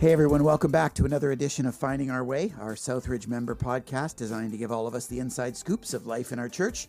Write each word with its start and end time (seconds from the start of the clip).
Hey 0.00 0.12
everyone, 0.12 0.44
welcome 0.44 0.70
back 0.70 0.94
to 0.94 1.06
another 1.06 1.32
edition 1.32 1.66
of 1.66 1.74
Finding 1.74 2.08
Our 2.08 2.22
Way, 2.22 2.54
our 2.60 2.76
Southridge 2.76 3.26
member 3.26 3.56
podcast 3.56 4.14
designed 4.14 4.52
to 4.52 4.56
give 4.56 4.70
all 4.70 4.86
of 4.86 4.94
us 4.94 5.08
the 5.08 5.18
inside 5.18 5.56
scoops 5.56 5.92
of 5.92 6.06
life 6.06 6.30
in 6.30 6.38
our 6.38 6.48
church. 6.48 6.86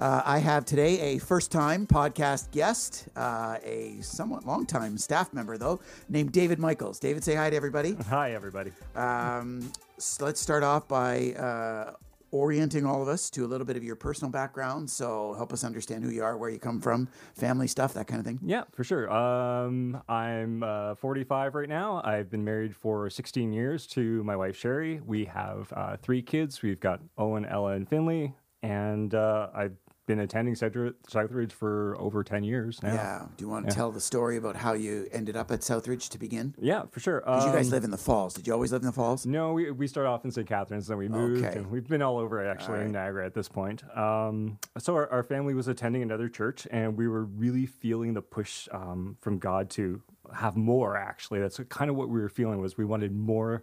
Uh, 0.00 0.22
I 0.24 0.38
have 0.38 0.64
today 0.64 1.14
a 1.14 1.18
first 1.18 1.52
time 1.52 1.86
podcast 1.86 2.50
guest, 2.50 3.06
uh, 3.14 3.58
a 3.62 3.98
somewhat 4.00 4.44
long 4.48 4.66
time 4.66 4.98
staff 4.98 5.32
member, 5.32 5.58
though, 5.58 5.78
named 6.08 6.32
David 6.32 6.58
Michels. 6.58 6.98
David, 6.98 7.22
say 7.22 7.36
hi 7.36 7.50
to 7.50 7.54
everybody. 7.54 7.94
Hi, 8.08 8.32
everybody. 8.32 8.72
Um, 8.96 9.70
so 9.98 10.24
let's 10.24 10.40
start 10.40 10.64
off 10.64 10.88
by 10.88 11.34
uh, 11.34 11.92
orienting 12.32 12.86
all 12.86 13.02
of 13.02 13.08
us 13.08 13.30
to 13.30 13.44
a 13.44 13.48
little 13.48 13.66
bit 13.66 13.76
of 13.76 13.84
your 13.84 13.96
personal 13.96 14.30
background. 14.30 14.88
So 14.90 15.34
help 15.34 15.52
us 15.52 15.64
understand 15.64 16.04
who 16.04 16.10
you 16.10 16.22
are, 16.22 16.36
where 16.36 16.50
you 16.50 16.58
come 16.58 16.80
from, 16.80 17.08
family 17.34 17.66
stuff, 17.66 17.94
that 17.94 18.06
kind 18.06 18.20
of 18.20 18.26
thing. 18.26 18.38
Yeah, 18.42 18.64
for 18.72 18.84
sure. 18.84 19.10
Um, 19.10 20.02
I'm 20.08 20.62
uh, 20.62 20.94
45 20.94 21.54
right 21.54 21.68
now. 21.68 22.00
I've 22.04 22.30
been 22.30 22.44
married 22.44 22.74
for 22.74 23.10
16 23.10 23.52
years 23.52 23.86
to 23.88 24.22
my 24.24 24.36
wife, 24.36 24.56
Sherry. 24.56 25.00
We 25.04 25.24
have 25.26 25.72
uh, 25.74 25.96
three 25.96 26.22
kids. 26.22 26.62
We've 26.62 26.80
got 26.80 27.00
Owen, 27.18 27.44
Ella, 27.44 27.72
and 27.72 27.88
Finley. 27.88 28.34
And 28.62 29.14
uh, 29.14 29.48
I've 29.54 29.76
been 30.10 30.18
attending 30.18 30.54
Southridge 30.54 31.52
for 31.52 31.96
over 32.00 32.24
10 32.24 32.42
years 32.42 32.82
now. 32.82 32.92
Yeah. 32.94 33.26
Do 33.36 33.44
you 33.44 33.48
want 33.48 33.66
to 33.66 33.70
Yeah. 33.70 33.76
tell 33.76 33.92
the 33.92 34.00
story 34.00 34.36
about 34.36 34.56
how 34.56 34.72
you 34.72 35.06
ended 35.12 35.36
up 35.36 35.52
at 35.52 35.60
Southridge 35.60 36.08
to 36.08 36.18
begin? 36.18 36.52
Yeah, 36.58 36.82
for 36.90 36.98
sure. 36.98 37.20
Because 37.20 37.46
you 37.46 37.52
guys 37.52 37.68
Um, 37.68 37.72
live 37.72 37.84
in 37.84 37.90
the 37.92 37.96
Falls. 37.96 38.34
Did 38.34 38.48
you 38.48 38.52
always 38.52 38.72
live 38.72 38.82
in 38.82 38.86
the 38.86 38.92
Falls? 38.92 39.24
No, 39.24 39.52
we, 39.52 39.70
we 39.70 39.86
started 39.86 40.08
off 40.10 40.24
in 40.24 40.32
St. 40.32 40.48
Catharines, 40.48 40.88
then 40.88 40.98
we 40.98 41.06
moved, 41.08 41.44
Okay. 41.44 41.56
and 41.58 41.70
we've 41.70 41.86
been 41.86 42.02
all 42.02 42.18
over 42.18 42.44
actually 42.44 42.80
All 42.80 42.84
in. 42.86 42.92
Niagara 42.92 43.24
at 43.24 43.34
this 43.34 43.48
point. 43.48 43.84
Um, 43.96 44.58
so 44.78 44.94
our, 44.96 45.08
our 45.12 45.22
family 45.22 45.54
was 45.54 45.68
attending 45.68 46.02
another 46.02 46.28
church, 46.28 46.66
and 46.72 46.96
we 46.96 47.06
were 47.06 47.24
really 47.24 47.66
feeling 47.66 48.14
the 48.14 48.22
push 48.22 48.68
um, 48.72 49.16
from 49.20 49.38
God 49.38 49.70
to 49.70 50.02
have 50.34 50.56
more. 50.56 50.96
Actually, 50.96 51.38
that's 51.38 51.60
kind 51.68 51.88
of 51.88 51.94
what 51.94 52.08
we 52.08 52.20
were 52.20 52.28
feeling 52.28 52.60
was 52.60 52.76
we 52.76 52.84
wanted 52.84 53.12
more 53.14 53.62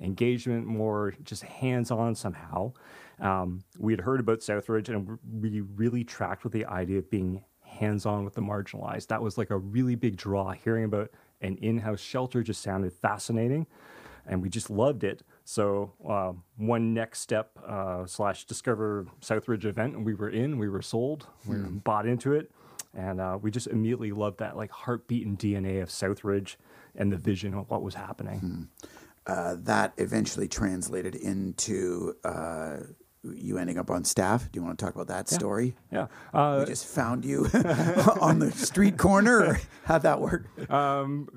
engagement, 0.00 0.66
more 0.66 1.14
just 1.22 1.42
hands-on 1.42 2.14
somehow. 2.14 2.72
Um, 3.20 3.64
we 3.78 3.92
had 3.92 4.00
heard 4.00 4.20
about 4.20 4.40
Southridge, 4.40 4.88
and 4.88 5.18
we 5.40 5.60
really 5.60 6.04
tracked 6.04 6.44
with 6.44 6.52
the 6.52 6.66
idea 6.66 6.98
of 6.98 7.10
being 7.10 7.44
hands-on 7.62 8.24
with 8.24 8.34
the 8.34 8.40
marginalized. 8.40 9.08
That 9.08 9.22
was 9.22 9.38
like 9.38 9.50
a 9.50 9.58
really 9.58 9.94
big 9.94 10.16
draw. 10.16 10.52
Hearing 10.52 10.84
about 10.84 11.10
an 11.40 11.56
in-house 11.56 12.00
shelter 12.00 12.42
just 12.42 12.62
sounded 12.62 12.92
fascinating 12.92 13.66
and 14.26 14.42
we 14.42 14.48
just 14.48 14.70
loved 14.70 15.04
it. 15.04 15.22
So 15.44 15.92
uh, 16.08 16.32
one 16.56 16.94
next 16.94 17.20
step 17.20 17.50
uh, 17.66 18.06
slash 18.06 18.44
discover 18.44 19.06
Southridge 19.20 19.64
event, 19.64 19.96
and 19.96 20.06
we 20.06 20.14
were 20.14 20.28
in, 20.28 20.58
we 20.58 20.68
were 20.68 20.82
sold, 20.82 21.26
we 21.46 21.56
were 21.56 21.64
bought 21.84 22.06
into 22.06 22.32
it, 22.32 22.50
and 22.94 23.20
uh, 23.20 23.38
we 23.40 23.50
just 23.50 23.66
immediately 23.66 24.12
loved 24.12 24.38
that 24.38 24.56
like 24.56 24.70
heartbeat 24.70 25.26
and 25.26 25.38
DNA 25.38 25.82
of 25.82 25.88
Southridge 25.88 26.56
and 26.94 27.10
the 27.10 27.16
vision 27.16 27.54
of 27.54 27.68
what 27.70 27.82
was 27.82 27.94
happening. 27.94 28.68
Uh, 29.26 29.54
that 29.60 29.92
eventually 29.98 30.48
translated 30.48 31.14
into 31.14 32.12
uh, 32.24 32.78
you 33.22 33.56
ending 33.56 33.78
up 33.78 33.88
on 33.90 34.02
staff. 34.04 34.50
Do 34.50 34.58
you 34.58 34.64
want 34.64 34.78
to 34.78 34.84
talk 34.84 34.94
about 34.96 35.06
that 35.08 35.28
story? 35.28 35.76
Yeah. 35.92 36.08
Uh, 36.34 36.56
We 36.60 36.66
just 36.66 36.86
found 36.86 37.24
you 37.24 37.46
on 38.20 38.40
the 38.40 38.50
street 38.50 38.98
corner, 38.98 39.60
how'd 39.84 40.02
that 40.02 40.20
work? 40.20 40.46
Um, 40.68 41.28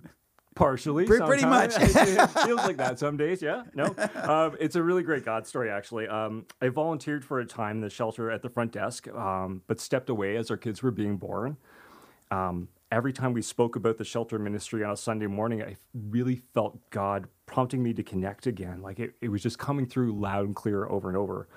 partially, 0.55 1.05
Pre- 1.05 1.19
pretty 1.19 1.45
much. 1.45 1.73
it 1.77 2.27
feels 2.27 2.61
like 2.65 2.77
that 2.77 2.97
some 2.97 3.17
days. 3.17 3.39
Yeah, 3.43 3.63
no, 3.75 3.93
um, 4.15 4.55
it's 4.59 4.75
a 4.75 4.81
really 4.81 5.03
great 5.03 5.23
God 5.23 5.45
story. 5.45 5.69
Actually, 5.69 6.07
um, 6.07 6.47
I 6.59 6.69
volunteered 6.69 7.23
for 7.23 7.39
a 7.39 7.45
time 7.45 7.75
in 7.77 7.81
the 7.81 7.89
shelter 7.91 8.31
at 8.31 8.41
the 8.41 8.49
front 8.49 8.71
desk, 8.71 9.07
um, 9.09 9.61
but 9.67 9.79
stepped 9.79 10.09
away 10.09 10.37
as 10.37 10.49
our 10.49 10.57
kids 10.57 10.81
were 10.81 10.91
being 10.91 11.17
born. 11.17 11.57
Um, 12.31 12.69
every 12.91 13.11
time 13.13 13.33
we 13.33 13.41
spoke 13.41 13.75
about 13.75 13.97
the 13.97 14.03
shelter 14.03 14.37
ministry 14.39 14.83
on 14.83 14.91
a 14.91 14.97
Sunday 14.97 15.27
morning, 15.27 15.61
I 15.63 15.75
really 16.09 16.41
felt 16.53 16.77
God 16.91 17.27
prompting 17.45 17.81
me 17.83 17.93
to 17.93 18.03
connect 18.03 18.47
again. 18.47 18.81
Like 18.81 18.99
it, 18.99 19.15
it 19.21 19.29
was 19.29 19.41
just 19.43 19.57
coming 19.59 19.85
through 19.85 20.13
loud 20.19 20.45
and 20.45 20.55
clear 20.55 20.85
over 20.87 21.07
and 21.09 21.17
over. 21.17 21.47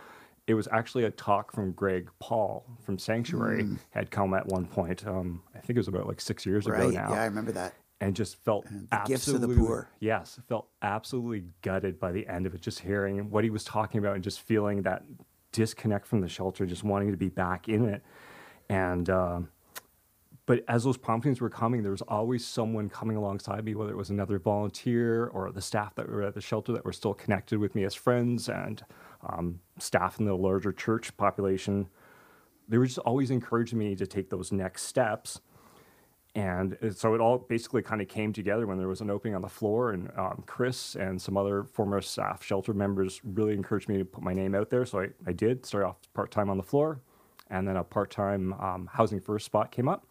It 0.47 0.55
was 0.55 0.67
actually 0.73 1.05
a 1.05 1.11
talk 1.11 1.53
from 1.53 1.73
Greg 1.73 2.09
Paul 2.21 2.65
from 2.83 2.99
Sanctuary 2.99 3.65
Hmm. 3.65 3.75
had 3.91 4.11
come 4.11 4.33
at 4.35 4.47
one 4.47 4.67
point. 4.67 5.07
Um, 5.07 5.43
I 5.55 5.59
think 5.59 5.77
it 5.77 5.81
was 5.81 5.89
about 5.89 6.07
like 6.07 6.21
six 6.21 6.47
years 6.47 6.67
ago 6.67 6.89
now 6.91 7.11
Yeah, 7.13 7.23
I 7.23 7.27
remember 7.27 7.53
that. 7.53 7.75
and 8.01 8.17
just 8.17 8.37
felt 8.45 8.65
the 8.67 8.87
gifts 9.07 9.29
of 9.29 9.41
the 9.41 9.47
absolutely 9.47 9.57
poor. 9.57 9.91
yes 10.01 10.41
felt 10.49 10.69
absolutely 10.83 11.45
gutted 11.63 11.99
by 12.01 12.13
the 12.13 12.27
end 12.29 12.47
of 12.47 12.55
it 12.55 12.63
just 12.63 12.79
hearing 12.81 13.29
what 13.31 13.45
he 13.45 13.51
was 13.51 13.65
talking 13.65 13.99
about 13.99 14.15
and 14.15 14.25
just 14.25 14.41
feeling 14.41 14.83
that 14.83 15.03
disconnect 15.53 16.07
from 16.07 16.21
the 16.21 16.29
shelter 16.29 16.65
just 16.65 16.85
wanting 16.85 17.11
to 17.11 17.17
be 17.17 17.29
back 17.29 17.69
in 17.69 17.85
it 17.87 18.03
and 18.71 19.11
um, 19.11 19.49
but 20.49 20.65
as 20.67 20.83
those 20.83 20.97
promptings 20.97 21.41
were 21.41 21.51
coming 21.51 21.83
there 21.83 21.93
was 21.93 22.03
always 22.03 22.45
someone 22.45 22.89
coming 22.89 23.17
alongside 23.17 23.65
me 23.65 23.75
whether 23.75 23.93
it 23.93 23.97
was 23.97 24.11
another 24.11 24.39
volunteer 24.39 25.27
or 25.27 25.53
the 25.53 25.61
staff 25.61 25.95
that 25.95 26.09
were 26.09 26.23
at 26.23 26.35
the 26.35 26.41
shelter 26.41 26.73
that 26.73 26.85
were 26.85 26.93
still 26.93 27.15
connected 27.15 27.59
with 27.59 27.75
me 27.75 27.85
as 27.85 27.95
friends 27.95 28.49
and 28.49 28.83
um, 29.29 29.61
staff 29.79 30.19
in 30.19 30.25
the 30.25 30.35
larger 30.35 30.73
church 30.73 31.15
population 31.17 31.87
they 32.69 32.79
were 32.79 32.87
just 32.87 32.99
always 33.01 33.31
encouraging 33.31 33.79
me 33.79 33.95
to 33.95 34.07
take 34.07 34.31
those 34.31 34.51
next 34.51 34.83
steps 34.83 35.41
and 36.35 36.77
so 36.95 37.15
it 37.15 37.21
all 37.21 37.39
basically 37.39 37.83
kind 37.83 38.01
of 38.01 38.07
came 38.07 38.33
together 38.33 38.67
when 38.67 38.79
there 38.79 38.87
was 38.87 39.01
an 39.01 39.11
opening 39.11 39.35
on 39.35 39.43
the 39.43 39.49
floor, 39.49 39.91
and 39.91 40.09
um, 40.17 40.45
Chris 40.47 40.95
and 40.95 41.21
some 41.21 41.37
other 41.37 41.65
former 41.65 42.01
staff 42.01 42.45
shelter 42.45 42.73
members 42.73 43.21
really 43.25 43.55
encouraged 43.55 43.89
me 43.89 43.99
to 43.99 44.05
put 44.05 44.23
my 44.23 44.35
name 44.35 44.55
out 44.55 44.71
there. 44.71 44.85
So 44.87 45.01
I, 45.01 45.09
I 45.27 45.33
did 45.33 45.67
start 45.67 45.85
off 45.85 45.97
part 46.15 46.31
time 46.31 46.49
on 46.49 46.57
the 46.57 46.63
floor, 46.63 47.01
and 47.51 47.67
then 47.67 47.77
a 47.77 47.83
part 47.83 48.11
time 48.11 48.53
um, 48.55 48.89
housing 48.93 49.21
first 49.21 49.47
spot 49.47 49.73
came 49.73 49.89
up. 49.89 50.07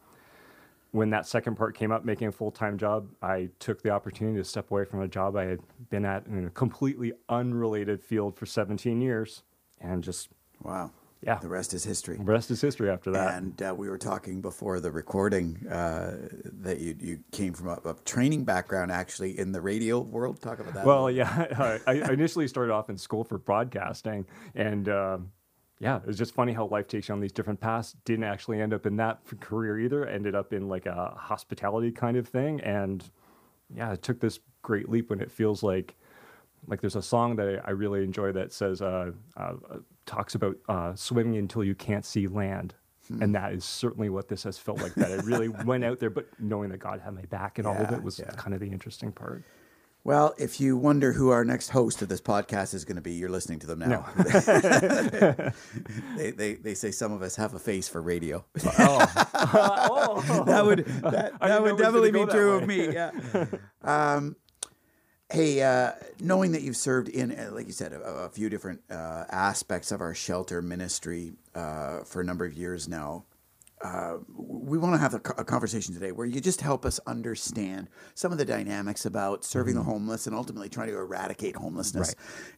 When 0.97 1.12
that 1.12 1.28
second 1.28 1.58
part 1.58 1.75
came 1.75 1.91
up, 1.91 2.06
making 2.06 2.30
a 2.30 2.31
full 2.31 2.50
time 2.50 2.75
job, 2.75 3.08
I 3.22 3.50
took 3.59 3.84
the 3.84 3.91
opportunity 3.91 4.40
to 4.40 4.44
step 4.44 4.72
away 4.72 4.84
from 4.84 5.02
a 5.02 5.08
job 5.08 5.35
I 5.35 5.44
had 5.44 5.59
been 5.91 6.06
at 6.06 6.25
in 6.25 6.47
a 6.47 6.50
completely 6.50 7.13
unrelated 7.30 8.02
field 8.02 8.35
for 8.35 8.47
17 8.47 9.00
years, 9.00 9.44
and 9.80 10.03
just 10.03 10.30
Wow. 10.63 10.90
Yeah. 11.22 11.38
The 11.38 11.50
rest 11.50 11.75
is 11.75 11.84
history. 11.84 12.18
the 12.18 12.24
rest 12.24 12.50
is 12.50 12.62
history 12.62 12.90
after 12.90 13.12
that. 13.12 13.35
And 13.35 13.62
uh, 13.62 13.75
we 13.78 13.90
were 13.90 13.97
talking 14.00 14.41
before 14.41 14.80
the 14.80 14.91
recording 14.91 15.68
uh, 15.68 16.30
that 16.46 16.80
you, 16.80 16.96
you 17.00 17.19
came 17.31 17.53
from 17.53 17.68
a, 17.68 17.90
a 17.90 17.94
training 18.06 18.44
background 18.44 18.91
actually 18.91 19.38
in 19.38 19.52
the 19.52 19.62
radio 19.62 20.00
world. 20.00 20.41
Talk 20.41 20.59
about 20.59 20.74
that. 20.74 20.85
Well, 20.85 21.12
yeah, 21.12 21.79
I, 21.88 21.91
I 21.91 22.12
initially 22.12 22.47
started 22.47 22.72
off 22.72 22.90
in 22.90 22.97
school 22.97 23.24
for 23.24 23.38
broadcasting, 23.38 24.25
and 24.56 24.90
um, 24.90 25.31
yeah, 25.80 26.00
it's 26.08 26.18
just 26.18 26.34
funny 26.34 26.54
how 26.54 26.68
life 26.68 26.88
takes 26.88 27.08
you 27.08 27.14
on 27.14 27.20
these 27.20 27.32
different 27.32 27.60
paths. 27.60 27.96
Didn't 28.04 28.24
actually 28.24 28.62
end 28.62 28.74
up 28.74 28.86
in 28.86 28.96
that 28.98 29.20
career 29.40 29.80
either. 29.80 30.06
Ended 30.06 30.34
up 30.34 30.54
in 30.54 30.68
like 30.68 30.86
a 30.88 31.14
hospitality 31.18 31.92
kind 31.92 32.18
of 32.18 32.28
thing, 32.28 32.60
and 32.62 33.04
yeah, 33.76 33.94
it 33.94 34.02
took 34.02 34.20
this 34.20 34.40
great 34.64 34.90
leap 34.90 35.10
when 35.10 35.22
it 35.22 35.32
feels 35.32 35.62
like 35.62 35.96
like 36.68 36.82
there's 36.82 36.96
a 36.96 37.02
song 37.02 37.36
that 37.36 37.62
I 37.66 37.70
I 37.70 37.72
really 37.72 38.04
enjoy 38.04 38.32
that 38.32 38.52
says 38.52 38.82
uh, 38.82 39.12
uh, 39.36 39.54
talks 40.06 40.34
about 40.34 40.58
uh, 40.68 40.96
swimming 40.96 41.38
until 41.38 41.64
you 41.64 41.76
can't 41.76 42.06
see 42.06 42.28
land. 42.28 42.74
Hmm. 43.08 43.24
And 43.24 43.36
that 43.36 43.54
is 43.54 43.64
certainly 43.64 44.09
what 44.09 44.28
this 44.28 44.44
has 44.44 44.58
felt 44.58 44.82
like. 44.82 44.96
That 44.96 45.12
I 45.12 45.16
really 45.24 45.48
went 45.66 45.84
out 45.84 46.00
there, 46.00 46.09
but 46.09 46.28
knowing 46.40 46.70
that 46.70 46.80
God 46.80 47.00
had 47.00 47.14
my 47.14 47.22
back 47.24 47.59
and 47.59 47.68
all 47.68 47.78
of 47.78 47.92
it 47.92 48.02
was 48.02 48.20
yeah. 48.20 48.32
kind 48.32 48.54
of 48.54 48.59
the 48.59 48.68
interesting 48.68 49.12
part. 49.12 49.44
Well, 50.07 50.34
if 50.38 50.62
you 50.62 50.78
wonder 50.78 51.12
who 51.12 51.31
our 51.31 51.44
next 51.44 51.68
host 51.68 52.01
of 52.01 52.07
this 52.07 52.22
podcast 52.22 52.73
is 52.73 52.85
going 52.85 52.95
to 52.95 53.01
be, 53.01 53.12
you're 53.12 53.28
listening 53.28 53.59
to 53.59 53.68
them 53.68 53.79
now. 53.79 54.06
they, 56.16 56.31
they, 56.31 56.53
they 56.53 56.75
say 56.75 56.91
some 56.91 57.12
of 57.12 57.22
us 57.22 57.35
have 57.35 57.53
a 57.53 57.59
face 57.59 57.90
for 57.90 58.01
radio. 58.01 58.46
oh, 58.79 60.44
that 60.46 60.66
would 60.66 60.85
that, 60.85 61.38
that 61.41 61.62
would 61.62 61.78
definitely 61.78 62.12
be 62.12 62.19
gonna 62.19 62.31
go 62.31 62.31
that 62.31 62.38
true 62.38 62.53
of 62.53 62.66
me. 62.66 62.94
Yeah. 62.94 63.12
um, 63.84 64.38
hey, 65.29 65.62
uh, 65.62 65.91
knowing 66.22 66.53
that 66.53 66.62
you've 66.62 66.78
served 66.78 67.09
in, 67.09 67.38
uh, 67.38 67.50
like 67.51 67.67
you 67.67 67.73
said, 67.73 67.91
a, 67.91 68.00
a 68.00 68.29
few 68.29 68.50
different 68.50 68.79
uh, 68.90 69.25
aspects 69.29 69.91
of 69.91 70.00
our 70.00 70.13
shelter 70.13 70.62
ministry 70.62 71.34
uh, 71.53 72.06
for 72.06 72.22
a 72.22 72.23
number 72.23 72.46
of 72.46 72.53
years 72.53 72.88
now. 72.88 73.25
Uh, 73.82 74.18
we 74.36 74.78
want 74.78 74.96
to 74.96 75.00
have 75.00 75.14
a, 75.14 75.22
a 75.38 75.44
conversation 75.44 75.94
today 75.94 76.12
where 76.12 76.26
you 76.26 76.41
just 76.41 76.62
help 76.62 76.85
us 76.85 77.00
understand 77.06 77.88
some 78.16 78.32
of 78.32 78.38
the 78.38 78.46
dynamics 78.46 79.06
about 79.06 79.46
serving 79.46 79.76
the 79.76 79.84
homeless 79.84 80.26
and 80.26 80.35
ultimately 80.35 80.68
trying 80.68 80.88
to 80.88 80.97
eradicate 80.97 81.56
homelessness 81.56 82.16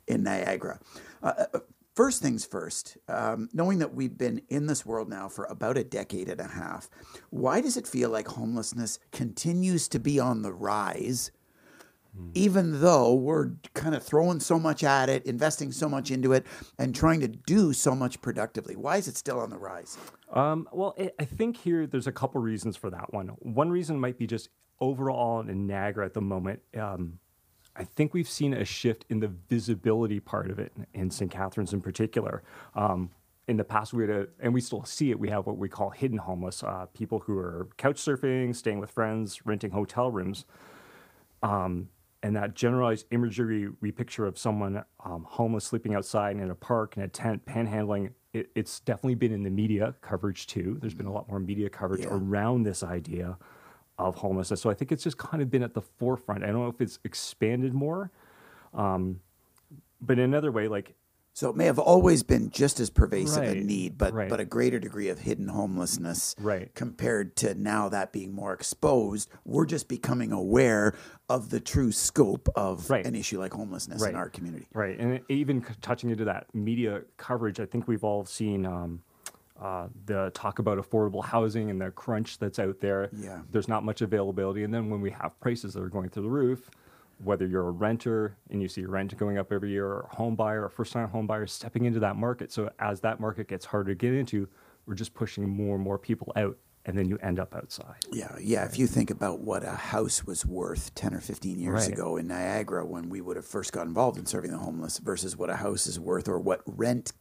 in 0.07 0.23
Niagara. 0.23 0.79
Uh, 1.21 1.45
uh, 1.53 1.59
First 1.95 2.21
things 2.21 2.45
first, 2.45 2.97
um, 3.09 3.49
knowing 3.51 3.79
that 3.79 3.93
we've 3.93 4.17
been 4.17 4.41
in 4.47 4.67
this 4.67 4.85
world 4.85 5.09
now 5.09 5.27
for 5.27 5.43
about 5.45 5.77
a 5.77 5.83
decade 5.83 6.29
and 6.29 6.39
a 6.39 6.47
half, 6.47 6.89
why 7.29 7.59
does 7.59 7.75
it 7.75 7.85
feel 7.85 8.09
like 8.09 8.25
homelessness 8.25 8.99
continues 9.11 9.89
to 9.89 9.99
be 9.99 10.17
on 10.17 10.41
the 10.41 10.53
rise, 10.53 11.31
even 12.33 12.81
though 12.81 13.13
we're 13.13 13.51
kind 13.73 13.95
of 13.95 14.03
throwing 14.03 14.39
so 14.39 14.59
much 14.59 14.83
at 14.83 15.09
it, 15.09 15.25
investing 15.25 15.71
so 15.71 15.89
much 15.89 16.11
into 16.11 16.33
it, 16.33 16.45
and 16.77 16.95
trying 16.95 17.19
to 17.21 17.27
do 17.27 17.73
so 17.73 17.95
much 17.95 18.21
productively? 18.21 18.75
Why 18.75 18.97
is 18.97 19.07
it 19.07 19.17
still 19.17 19.39
on 19.39 19.49
the 19.49 19.57
rise? 19.57 19.97
Um, 20.31 20.67
well, 20.71 20.95
I 20.99 21.11
I 21.19 21.25
think 21.25 21.57
here 21.57 21.87
there's 21.87 22.07
a 22.07 22.11
couple 22.11 22.41
reasons 22.41 22.77
for 22.77 22.89
that 22.89 23.13
one. 23.13 23.27
One 23.39 23.69
reason 23.69 23.99
might 23.99 24.17
be 24.17 24.27
just 24.27 24.49
overall 24.79 25.41
in 25.41 25.67
Niagara 25.67 26.05
at 26.05 26.13
the 26.13 26.21
moment. 26.21 26.61
Um, 26.77 27.19
I 27.75 27.83
think 27.83 28.13
we've 28.13 28.29
seen 28.29 28.53
a 28.53 28.65
shift 28.65 29.05
in 29.09 29.19
the 29.19 29.31
visibility 29.49 30.19
part 30.19 30.51
of 30.51 30.59
it 30.59 30.73
in 30.93 31.09
St. 31.09 31.31
Catharines 31.31 31.73
in 31.73 31.81
particular. 31.81 32.43
Um, 32.75 33.11
in 33.47 33.57
the 33.57 33.63
past, 33.63 33.93
we 33.93 34.03
had 34.03 34.11
a, 34.11 34.27
and 34.39 34.53
we 34.53 34.61
still 34.61 34.83
see 34.83 35.11
it. 35.11 35.19
We 35.19 35.29
have 35.29 35.47
what 35.47 35.57
we 35.57 35.69
call 35.69 35.89
hidden 35.89 36.17
homeless 36.17 36.61
uh, 36.61 36.85
people 36.93 37.19
who 37.19 37.37
are 37.37 37.67
couch 37.77 37.95
surfing, 37.95 38.55
staying 38.55 38.79
with 38.79 38.91
friends, 38.91 39.45
renting 39.45 39.71
hotel 39.71 40.11
rooms. 40.11 40.45
Um, 41.41 41.89
and 42.23 42.35
that 42.35 42.53
generalized 42.53 43.05
imagery 43.11 43.69
we 43.81 43.91
picture 43.91 44.25
of 44.25 44.37
someone 44.37 44.83
um, 45.05 45.25
homeless 45.27 45.65
sleeping 45.65 45.95
outside 45.95 46.35
in 46.35 46.49
a 46.51 46.55
park 46.55 46.97
in 46.97 47.03
a 47.03 47.07
tent 47.07 47.45
panhandling 47.45 48.11
it, 48.33 48.49
it's 48.55 48.79
definitely 48.81 49.15
been 49.15 49.31
in 49.31 49.41
the 49.41 49.49
media 49.49 49.95
coverage 50.01 50.45
too. 50.45 50.77
There's 50.81 50.93
been 50.93 51.07
a 51.07 51.11
lot 51.11 51.27
more 51.27 51.39
media 51.39 51.67
coverage 51.69 52.01
Yeah. 52.01 52.09
around 52.11 52.61
this 52.63 52.83
idea 52.83 53.37
of 53.97 54.15
homelessness. 54.15 54.61
So 54.61 54.69
i 54.69 54.73
think 54.73 54.91
it's 54.91 55.03
just 55.03 55.17
kind 55.17 55.41
of 55.41 55.49
been 55.49 55.63
at 55.63 55.73
the 55.73 55.81
forefront. 55.81 56.43
I 56.43 56.47
don't 56.47 56.61
know 56.61 56.67
if 56.67 56.81
it's 56.81 56.99
expanded 57.03 57.73
more 57.73 58.11
um, 58.73 59.19
but 60.01 60.19
in 60.19 60.25
another 60.25 60.51
way 60.51 60.67
like 60.67 60.93
So 61.39 61.49
it 61.49 61.55
may 61.55 61.67
have 61.67 61.79
always 61.79 62.21
been 62.21 62.49
just 62.49 62.81
as 62.81 62.89
pervasive 62.89 63.43
a 63.45 63.55
need, 63.55 63.97
but 63.97 64.13
right. 64.13 64.27
but 64.29 64.41
a 64.41 64.45
greater 64.45 64.77
degree 64.77 65.07
of 65.07 65.19
hidden 65.19 65.47
homelessness 65.47 66.35
Right. 66.37 66.69
compared 66.75 67.37
to 67.37 67.53
now 67.53 67.87
that 67.87 68.11
being 68.11 68.33
more 68.33 68.51
exposed. 68.51 69.29
We're 69.45 69.65
just 69.65 69.87
becoming 69.87 70.33
aware 70.33 70.95
of 71.29 71.49
the 71.49 71.61
true 71.61 71.93
scope 71.93 72.49
of 72.57 72.89
Right. 72.89 73.05
an 73.05 73.15
issue 73.15 73.39
like 73.39 73.53
homelessness 73.53 74.03
in 74.03 74.15
our 74.15 74.27
community. 74.27 74.67
Right, 74.73 74.99
and 74.99 75.21
even 75.29 75.65
touching 75.81 76.09
into 76.09 76.25
that 76.25 76.53
media 76.53 77.03
coverage, 77.15 77.61
I 77.61 77.65
think 77.65 77.87
we've 77.87 78.03
all 78.03 78.25
seen 78.25 78.65
um, 78.65 79.01
uh, 79.61 79.87
the 80.07 80.31
talk 80.33 80.59
about 80.59 80.77
affordable 80.77 81.23
housing 81.23 81.69
and 81.69 81.79
the 81.79 81.91
crunch 81.91 82.37
that's 82.37 82.59
out 82.59 82.81
there. 82.81 83.11
Yeah. 83.13 83.43
there's 83.49 83.69
not 83.69 83.85
much 83.85 84.01
availability, 84.01 84.65
and 84.65 84.73
then 84.73 84.89
when 84.89 84.99
we 84.99 85.11
have 85.11 85.39
prices 85.39 85.73
that 85.75 85.81
are 85.83 85.87
going 85.87 86.09
through 86.09 86.23
the 86.23 86.29
roof, 86.29 86.69
whether 87.23 87.45
you're 87.45 87.67
a 87.67 87.71
renter 87.71 88.37
and 88.49 88.61
you 88.61 88.67
see 88.67 88.81
your 88.81 88.89
rent 88.91 89.15
going 89.17 89.37
up 89.37 89.51
every 89.51 89.69
year, 89.71 89.85
or 89.87 90.01
a 90.11 90.15
home 90.15 90.35
buyer, 90.35 90.63
or 90.65 90.69
first-time 90.69 91.09
home 91.09 91.27
buyer 91.27 91.45
stepping 91.47 91.85
into 91.85 91.99
that 91.99 92.15
market. 92.15 92.51
So 92.51 92.69
as 92.79 93.01
that 93.01 93.19
market 93.19 93.47
gets 93.47 93.65
harder 93.65 93.91
to 93.91 93.95
get 93.95 94.13
into, 94.13 94.47
we're 94.85 94.95
just 94.95 95.13
pushing 95.13 95.47
more 95.47 95.75
and 95.75 95.83
more 95.83 95.97
people 95.99 96.31
out, 96.35 96.57
and 96.85 96.97
then 96.97 97.07
you 97.09 97.17
end 97.21 97.39
up 97.39 97.53
outside. 97.53 97.95
Yeah, 98.11 98.35
yeah. 98.41 98.65
If 98.65 98.79
you 98.79 98.87
think 98.87 99.11
about 99.11 99.41
what 99.41 99.63
a 99.63 99.71
house 99.71 100.23
was 100.25 100.45
worth 100.45 100.95
10 100.95 101.13
or 101.13 101.19
15 101.21 101.59
years 101.59 101.85
Right. 101.87 101.93
ago 101.93 102.17
in 102.17 102.27
Niagara 102.27 102.85
when 102.85 103.09
we 103.09 103.21
would 103.21 103.35
have 103.35 103.45
first 103.45 103.73
got 103.73 103.85
involved 103.85 104.17
in 104.17 104.25
serving 104.25 104.51
the 104.51 104.57
homeless 104.57 104.97
versus 104.99 105.35
what 105.37 105.49
a 105.49 105.57
house 105.57 105.87
is 105.87 105.99
worth 105.99 106.27
or 106.27 106.39
what 106.39 106.61
rent 106.65 107.11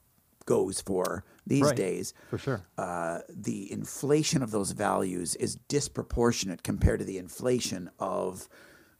goes 0.47 0.81
for 0.81 1.25
these 1.47 1.67
Right. 1.67 1.77
days, 1.77 2.15
For 2.31 2.39
sure. 2.39 2.62
uh, 2.79 3.21
the 3.29 3.71
inflation 3.71 4.43
of 4.43 4.51
those 4.51 4.71
values 4.73 5.35
is 5.35 5.56
disproportionate 5.69 6.62
compared 6.62 7.01
to 7.01 7.05
the 7.05 7.19
inflation 7.19 7.91
of 7.99 8.49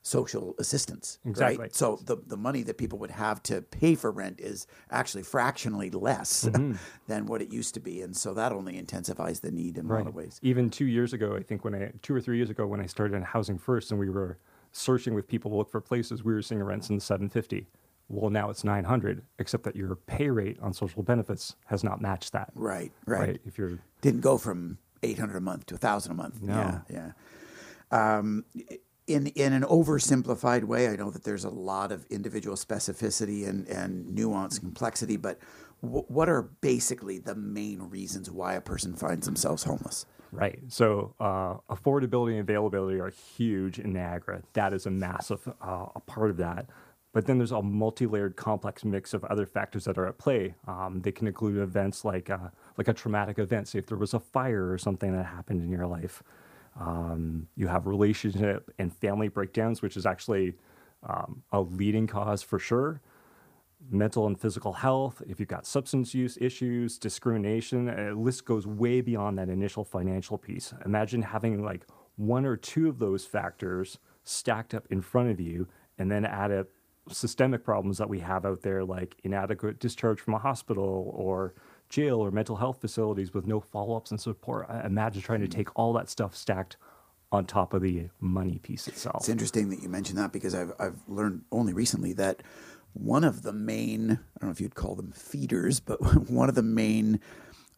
social 0.09 0.55
assistance. 0.59 1.19
Exactly. 1.25 1.59
Right? 1.59 1.75
So 1.75 2.01
the, 2.05 2.17
the 2.27 2.37
money 2.37 2.63
that 2.63 2.79
people 2.79 2.99
would 2.99 3.11
have 3.11 3.43
to 3.45 3.61
pay 3.63 3.95
for 3.95 4.11
rent 4.11 4.41
is 4.41 4.67
actually 4.91 5.23
fractionally 5.23 5.91
less 5.91 6.41
than 7.07 7.27
what 7.27 7.43
it 7.43 7.53
used 7.53 7.75
to 7.75 7.81
be. 7.81 8.01
And 8.01 8.17
so 8.17 8.35
that 8.35 8.53
only 8.53 8.79
intensifies 8.79 9.41
the 9.41 9.51
need 9.51 9.77
in 9.77 9.89
a 9.89 9.93
lot 9.93 10.07
of 10.07 10.15
ways. 10.15 10.41
Even 10.43 10.71
two 10.71 10.87
years 10.87 11.13
ago, 11.13 11.37
I 11.37 11.43
think 11.43 11.65
when 11.65 11.75
I 11.75 11.93
two 12.03 12.15
or 12.15 12.21
three 12.21 12.39
years 12.39 12.51
ago 12.51 12.67
when 12.67 12.81
I 12.81 12.87
started 12.87 13.15
in 13.15 13.23
housing 13.23 13.59
first, 13.59 13.91
and 13.91 14.01
we 14.01 14.09
were 14.09 14.39
searching 14.73 15.15
with 15.15 15.29
people 15.29 15.51
to 15.51 15.57
look 15.57 15.71
for 15.71 15.81
places, 15.81 16.25
we 16.25 16.33
were 16.33 16.43
seeing 16.43 16.63
rents 16.63 16.89
in 16.89 16.97
the 16.97 17.03
seven 17.03 17.29
fifty. 17.29 17.69
Well, 18.09 18.31
now 18.31 18.49
it's 18.49 18.65
nine 18.65 18.85
hundred, 18.85 19.23
except 19.39 19.65
that 19.65 19.77
your 19.77 19.95
pay 19.95 20.31
rate 20.31 20.59
on 20.63 20.73
social 20.73 21.03
benefits 21.03 21.57
has 21.67 21.85
not 21.85 22.01
matched 22.01 22.33
that. 22.33 22.51
Right, 22.55 22.91
right. 23.05 23.39
If 23.45 23.59
you're 23.59 23.79
didn't 24.01 24.23
go 24.23 24.39
from 24.39 24.79
800 25.03 25.37
a 25.37 25.41
month 25.41 25.67
to 25.67 25.75
1000 25.75 26.11
a 26.11 26.15
month 26.15 26.43
No. 26.43 26.55
yeah 26.55 26.81
yeah 26.91 27.13
um, 28.19 28.45
in 29.09 29.27
in 29.29 29.53
an 29.53 29.63
oversimplified 29.63 30.65
way 30.65 30.89
i 30.89 30.97
know 30.97 31.11
that 31.11 31.25
there's 31.25 31.45
a 31.45 31.51
lot 31.51 31.91
of 31.93 32.05
individual 32.11 32.57
specificity 32.57 33.49
and 33.49 33.67
and 33.69 34.15
nuance 34.15 34.57
and 34.57 34.65
complexity 34.65 35.17
but 35.17 35.39
w- 35.83 36.05
what 36.09 36.29
are 36.29 36.43
basically 36.61 37.19
the 37.19 37.35
main 37.35 37.81
reasons 37.83 38.31
why 38.31 38.55
a 38.55 38.61
person 38.61 38.95
finds 38.95 39.27
themselves 39.27 39.65
homeless 39.65 40.07
Right. 40.31 40.61
So 40.69 41.15
uh, 41.21 41.55
affordability 41.71 42.33
and 42.33 42.41
availability 42.41 43.01
are 43.01 43.11
huge 43.37 43.79
in 43.79 43.93
Niagara. 43.93 44.43
That 44.53 44.73
is 44.73 44.87
a 44.87 44.91
massive 44.91 45.49
uh, 45.61 45.87
a 45.95 46.01
part 46.01 46.31
of 46.31 46.37
that. 46.39 46.67
But 47.13 47.27
then 47.27 47.39
there's 47.39 47.53
a 47.53 47.63
multi-layered, 47.63 48.37
complex 48.37 48.85
mix 48.85 49.15
of 49.15 49.25
other 49.25 49.47
factors 49.47 49.85
that 49.85 49.97
are 49.97 50.07
at 50.07 50.19
play. 50.19 50.55
Um, 50.67 51.01
they 51.03 51.11
can 51.11 51.27
include 51.27 51.57
events 51.57 52.05
like 52.05 52.29
uh, 52.29 52.51
like 52.77 52.89
a 52.89 52.93
traumatic 52.93 53.39
event. 53.39 53.69
Say 53.69 53.79
if 53.79 53.87
there 53.87 53.97
was 53.97 54.15
a 54.15 54.21
fire 54.21 54.71
or 54.71 54.79
something 54.79 55.17
that 55.17 55.25
happened 55.25 55.63
in 55.63 55.71
your 55.71 55.87
life. 55.87 56.23
Um, 56.79 57.49
you 57.57 57.67
have 57.67 57.87
relationship 57.87 58.71
and 58.79 58.95
family 58.95 59.29
breakdowns, 59.29 59.83
which 59.83 59.97
is 59.97 60.07
actually 60.07 60.55
um, 61.03 61.43
a 61.53 61.61
leading 61.61 62.07
cause 62.07 62.43
for 62.43 62.59
sure 62.59 63.01
mental 63.91 64.27
and 64.27 64.39
physical 64.41 64.73
health, 64.73 65.23
if 65.29 65.39
you've 65.39 65.49
got 65.49 65.67
substance 65.67 66.15
use 66.15 66.37
issues, 66.41 66.99
discrimination, 66.99 67.89
a 67.89 68.13
list 68.13 68.45
goes 68.45 68.67
way 68.67 69.01
beyond 69.01 69.39
that 69.39 69.49
initial 69.49 69.85
financial 69.85 70.37
piece. 70.37 70.75
Imagine 70.85 71.23
having 71.23 71.63
like 71.65 71.87
one 72.17 72.45
or 72.45 72.57
two 72.57 72.89
of 72.89 72.99
those 72.99 73.25
factors 73.25 73.99
stacked 74.25 74.75
up 74.75 74.87
in 74.91 75.01
front 75.01 75.31
of 75.31 75.41
you, 75.41 75.67
and 75.99 76.11
then 76.11 76.25
add 76.25 76.51
a 76.51 76.67
systemic 77.11 77.65
problems 77.65 77.99
that 77.99 78.09
we 78.09 78.21
have 78.21 78.45
out 78.45 78.63
there, 78.63 78.85
like 78.85 79.17
inadequate 79.25 79.79
discharge 79.79 80.21
from 80.21 80.35
a 80.35 80.39
hospital 80.39 81.11
or 81.15 81.55
jail 81.89 82.21
or 82.21 82.31
mental 82.31 82.57
health 82.57 82.81
facilities 82.81 83.33
with 83.35 83.47
no 83.47 83.61
follow 83.61 83.97
ups 83.97 84.11
and 84.11 84.21
support. 84.21 84.67
I- 84.69 84.87
Imagine 84.87 85.23
trying 85.23 85.41
to 85.41 85.49
take 85.49 85.69
all 85.79 85.93
that 85.95 86.09
stuff 86.09 86.35
stacked 86.37 86.77
on 87.31 87.45
top 87.45 87.75
of 87.75 87.83
the 87.83 88.09
money 88.21 88.59
piece 88.59 88.89
itself. 88.89 89.17
It's 89.21 89.29
interesting 89.29 89.69
that 89.71 89.83
you 89.83 89.89
mentioned 89.89 90.19
that 90.19 90.33
because 90.33 90.55
I've 90.55 90.73
I've 90.79 90.97
learned 91.07 91.43
only 91.53 91.73
recently 91.75 92.13
that 92.15 92.43
one 92.95 93.23
of 93.23 93.43
the 93.43 93.53
main 93.53 94.13
I 94.13 94.41
don't 94.41 94.49
know 94.49 94.51
if 94.51 94.61
you'd 94.61 94.75
call 94.75 94.95
them 94.95 95.13
feeders, 95.13 95.79
but 95.81 95.99
one 96.31 96.49
of 96.49 96.55
the 96.55 96.63
main 96.63 97.21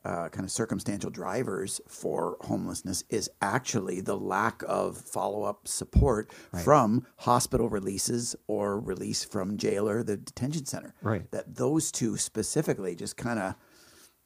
uh, 0.02 0.28
kind 0.30 0.44
of 0.46 0.50
circumstantial 0.50 1.10
drivers 1.10 1.78
for 1.86 2.36
homelessness 2.42 3.04
is 3.10 3.28
actually 3.42 4.00
the 4.00 4.16
lack 4.16 4.62
of 4.66 4.96
follow 4.96 5.42
up 5.42 5.68
support 5.68 6.32
from 6.64 7.04
hospital 7.18 7.68
releases 7.68 8.34
or 8.46 8.80
release 8.80 9.24
from 9.24 9.58
jail 9.58 9.86
or 9.86 10.02
the 10.02 10.16
detention 10.16 10.64
center. 10.64 10.94
Right. 11.02 11.30
That 11.32 11.54
those 11.56 11.92
two 11.92 12.16
specifically 12.16 12.94
just 12.94 13.18
kind 13.18 13.38
of 13.38 13.56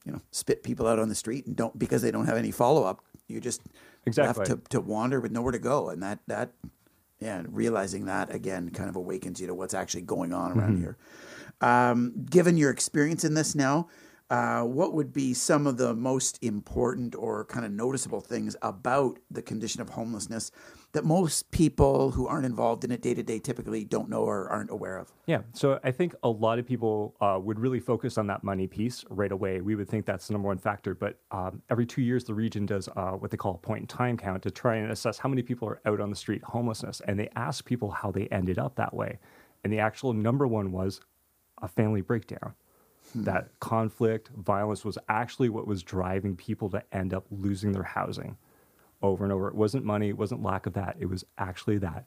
you 0.05 0.11
know 0.11 0.21
spit 0.31 0.63
people 0.63 0.87
out 0.87 0.99
on 0.99 1.09
the 1.09 1.15
street 1.15 1.45
and 1.47 1.55
don't 1.55 1.77
because 1.77 2.01
they 2.01 2.11
don't 2.11 2.25
have 2.25 2.37
any 2.37 2.51
follow 2.51 2.83
up. 2.83 3.03
You 3.27 3.39
just 3.39 3.61
Exactly. 4.05 4.45
left 4.45 4.63
to, 4.69 4.69
to 4.69 4.81
wander 4.81 5.19
with 5.19 5.31
nowhere 5.31 5.51
to 5.51 5.59
go, 5.59 5.89
and 5.89 6.01
that 6.03 6.19
that 6.27 6.51
yeah, 7.19 7.41
realizing 7.49 8.05
that 8.05 8.33
again 8.33 8.69
kind 8.69 8.89
of 8.89 8.95
awakens 8.95 9.41
you 9.41 9.47
to 9.47 9.55
what's 9.55 9.73
actually 9.73 10.03
going 10.03 10.31
on 10.31 10.51
around 10.51 10.77
here. 10.79 10.97
Um, 11.61 12.13
given 12.29 12.57
your 12.57 12.69
experience 12.69 13.23
in 13.23 13.33
this 13.33 13.55
now, 13.55 13.87
uh, 14.29 14.61
what 14.61 14.93
would 14.93 15.13
be 15.13 15.33
some 15.33 15.67
of 15.67 15.77
the 15.77 15.93
most 15.93 16.39
important 16.43 17.15
or 17.15 17.45
kind 17.45 17.65
of 17.65 17.71
noticeable 17.71 18.21
things 18.21 18.55
about 18.61 19.19
the 19.29 19.41
condition 19.41 19.81
of 19.81 19.89
homelessness 19.89 20.51
that 20.93 21.03
most 21.03 21.51
people 21.51 22.11
who 22.11 22.25
aren't 22.25 22.45
involved 22.45 22.83
in 22.85 22.91
it 22.91 23.01
day 23.01 23.13
to 23.13 23.21
day 23.21 23.37
typically 23.37 23.83
don't 23.83 24.09
know 24.09 24.21
or 24.21 24.49
aren't 24.49 24.71
aware 24.71 24.97
of? 24.97 25.11
Yeah, 25.27 25.41
so 25.53 25.79
I 25.83 25.91
think 25.91 26.15
a 26.23 26.29
lot 26.29 26.57
of 26.57 26.65
people 26.65 27.15
uh, 27.19 27.37
would 27.39 27.59
really 27.59 27.81
focus 27.81 28.17
on 28.17 28.27
that 28.27 28.43
money 28.43 28.65
piece 28.65 29.03
right 29.09 29.31
away. 29.31 29.61
We 29.61 29.75
would 29.75 29.89
think 29.89 30.05
that's 30.05 30.27
the 30.27 30.33
number 30.33 30.47
one 30.47 30.57
factor, 30.57 30.95
but 30.95 31.19
um, 31.31 31.61
every 31.69 31.85
two 31.85 32.01
years, 32.01 32.23
the 32.23 32.33
region 32.33 32.65
does 32.65 32.87
uh, 32.95 33.11
what 33.11 33.29
they 33.29 33.37
call 33.37 33.55
a 33.55 33.57
point 33.57 33.81
in 33.81 33.87
time 33.87 34.17
count 34.17 34.41
to 34.43 34.51
try 34.51 34.77
and 34.77 34.91
assess 34.91 35.17
how 35.19 35.29
many 35.29 35.41
people 35.41 35.67
are 35.67 35.81
out 35.85 35.99
on 35.99 36.09
the 36.09 36.15
street 36.15 36.41
homelessness. 36.43 37.01
And 37.07 37.19
they 37.19 37.29
ask 37.35 37.65
people 37.65 37.91
how 37.91 38.09
they 38.09 38.27
ended 38.27 38.57
up 38.57 38.75
that 38.77 38.93
way. 38.93 39.19
And 39.63 39.73
the 39.73 39.79
actual 39.79 40.13
number 40.13 40.47
one 40.47 40.71
was 40.71 41.01
a 41.61 41.67
family 41.67 42.01
breakdown. 42.01 42.53
That 43.23 43.59
conflict, 43.59 44.29
violence 44.35 44.83
was 44.83 44.97
actually 45.07 45.49
what 45.49 45.65
was 45.67 45.81
driving 45.83 46.35
people 46.35 46.69
to 46.71 46.83
end 46.91 47.13
up 47.13 47.25
losing 47.31 47.71
their 47.71 47.83
housing 47.83 48.37
over 49.01 49.23
and 49.23 49.31
over. 49.31 49.47
It 49.47 49.55
wasn't 49.55 49.85
money, 49.85 50.09
it 50.09 50.17
wasn't 50.17 50.43
lack 50.43 50.65
of 50.65 50.73
that, 50.73 50.97
it 50.99 51.05
was 51.07 51.23
actually 51.37 51.77
that 51.79 52.05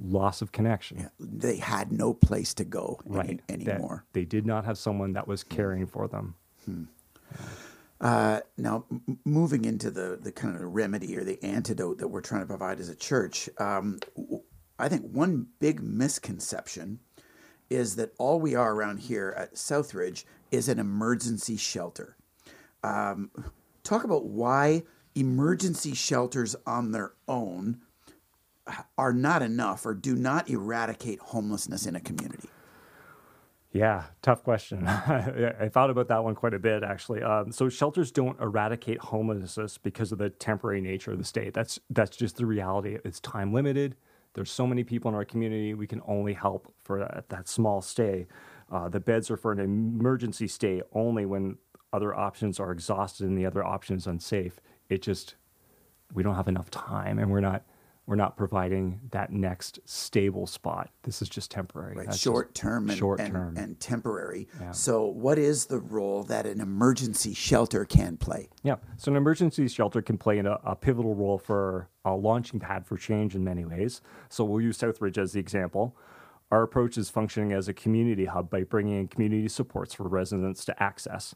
loss 0.00 0.40
of 0.42 0.52
connection. 0.52 1.10
They 1.18 1.56
had 1.56 1.90
no 1.90 2.14
place 2.14 2.54
to 2.54 2.64
go 2.64 3.00
any, 3.06 3.16
right 3.16 3.40
that 3.48 3.52
anymore. 3.52 4.04
they 4.12 4.24
did 4.24 4.46
not 4.46 4.64
have 4.64 4.78
someone 4.78 5.12
that 5.14 5.26
was 5.26 5.42
caring 5.42 5.86
for 5.86 6.06
them 6.06 6.34
Uh, 8.00 8.40
now, 8.56 8.84
m- 8.92 9.18
moving 9.24 9.64
into 9.64 9.90
the, 9.90 10.18
the 10.22 10.30
kind 10.30 10.54
of 10.54 10.62
remedy 10.62 11.16
or 11.16 11.24
the 11.24 11.42
antidote 11.42 11.98
that 11.98 12.06
we're 12.08 12.20
trying 12.20 12.42
to 12.42 12.46
provide 12.46 12.78
as 12.78 12.88
a 12.88 12.94
church, 12.94 13.48
um, 13.58 13.98
w- 14.16 14.42
I 14.78 14.88
think 14.88 15.10
one 15.10 15.48
big 15.58 15.82
misconception 15.82 17.00
is 17.70 17.96
that 17.96 18.12
all 18.18 18.40
we 18.40 18.54
are 18.54 18.74
around 18.74 18.98
here 18.98 19.34
at 19.36 19.54
Southridge 19.54 20.24
is 20.50 20.68
an 20.68 20.78
emergency 20.78 21.56
shelter. 21.56 22.16
Um, 22.82 23.30
talk 23.82 24.04
about 24.04 24.24
why 24.24 24.82
emergency 25.14 25.94
shelters 25.94 26.54
on 26.66 26.92
their 26.92 27.12
own 27.26 27.80
are 28.96 29.12
not 29.12 29.42
enough 29.42 29.84
or 29.86 29.94
do 29.94 30.14
not 30.14 30.48
eradicate 30.48 31.18
homelessness 31.20 31.86
in 31.86 31.96
a 31.96 32.00
community. 32.00 32.48
yeah 33.72 34.04
tough 34.22 34.42
question. 34.42 34.86
I 34.88 35.68
thought 35.72 35.90
about 35.90 36.08
that 36.08 36.22
one 36.22 36.34
quite 36.34 36.54
a 36.54 36.58
bit 36.58 36.82
actually. 36.82 37.22
Um, 37.22 37.50
so 37.50 37.68
shelters 37.68 38.10
don't 38.10 38.38
eradicate 38.40 38.98
homelessness 38.98 39.78
because 39.78 40.12
of 40.12 40.18
the 40.18 40.30
temporary 40.30 40.80
nature 40.80 41.12
of 41.12 41.18
the 41.18 41.24
state. 41.24 41.54
That's 41.54 41.80
that's 41.90 42.16
just 42.16 42.36
the 42.36 42.46
reality. 42.46 42.98
It's 43.04 43.20
time 43.20 43.52
limited 43.52 43.96
there's 44.34 44.50
so 44.50 44.66
many 44.66 44.84
people 44.84 45.08
in 45.08 45.14
our 45.14 45.24
community 45.24 45.74
we 45.74 45.86
can 45.86 46.02
only 46.06 46.32
help 46.32 46.72
for 46.82 47.00
that, 47.00 47.24
that 47.28 47.48
small 47.48 47.80
stay. 47.80 48.26
Uh, 48.70 48.88
the 48.88 49.00
beds 49.00 49.30
are 49.30 49.36
for 49.36 49.52
an 49.52 49.58
emergency 49.58 50.46
stay 50.46 50.82
only 50.92 51.26
when 51.26 51.56
other 51.92 52.14
options 52.14 52.60
are 52.60 52.70
exhausted 52.70 53.26
and 53.26 53.36
the 53.38 53.46
other 53.46 53.64
option 53.64 53.96
is 53.96 54.06
unsafe. 54.06 54.60
It 54.88 55.02
just 55.02 55.36
we 56.14 56.22
don't 56.22 56.36
have 56.36 56.48
enough 56.48 56.70
time 56.70 57.18
and 57.18 57.30
we're 57.30 57.40
not 57.40 57.64
we're 58.08 58.16
not 58.16 58.38
providing 58.38 58.98
that 59.10 59.30
next 59.30 59.80
stable 59.84 60.46
spot. 60.46 60.88
This 61.02 61.20
is 61.20 61.28
just 61.28 61.50
temporary. 61.50 61.94
Right, 61.94 62.14
short 62.14 62.54
term 62.54 62.88
and, 62.88 62.98
short 62.98 63.20
and, 63.20 63.34
term. 63.34 63.56
and 63.58 63.78
temporary. 63.78 64.48
Yeah. 64.58 64.70
So, 64.70 65.04
what 65.04 65.38
is 65.38 65.66
the 65.66 65.78
role 65.78 66.22
that 66.22 66.46
an 66.46 66.62
emergency 66.62 67.34
shelter 67.34 67.84
can 67.84 68.16
play? 68.16 68.48
Yeah. 68.62 68.76
So 68.96 69.10
an 69.12 69.16
emergency 69.18 69.68
shelter 69.68 70.00
can 70.00 70.16
play 70.16 70.38
in 70.38 70.46
a, 70.46 70.58
a 70.64 70.74
pivotal 70.74 71.14
role 71.14 71.36
for 71.36 71.90
a 72.06 72.14
launching 72.14 72.58
pad 72.58 72.86
for 72.86 72.96
change 72.96 73.34
in 73.34 73.44
many 73.44 73.66
ways. 73.66 74.00
So 74.30 74.42
we'll 74.42 74.62
use 74.62 74.78
Southridge 74.78 75.18
as 75.18 75.32
the 75.32 75.40
example. 75.40 75.94
Our 76.50 76.62
approach 76.62 76.96
is 76.96 77.10
functioning 77.10 77.52
as 77.52 77.68
a 77.68 77.74
community 77.74 78.24
hub 78.24 78.48
by 78.48 78.62
bringing 78.62 79.00
in 79.00 79.08
community 79.08 79.48
supports 79.48 79.92
for 79.92 80.08
residents 80.08 80.64
to 80.64 80.82
access. 80.82 81.34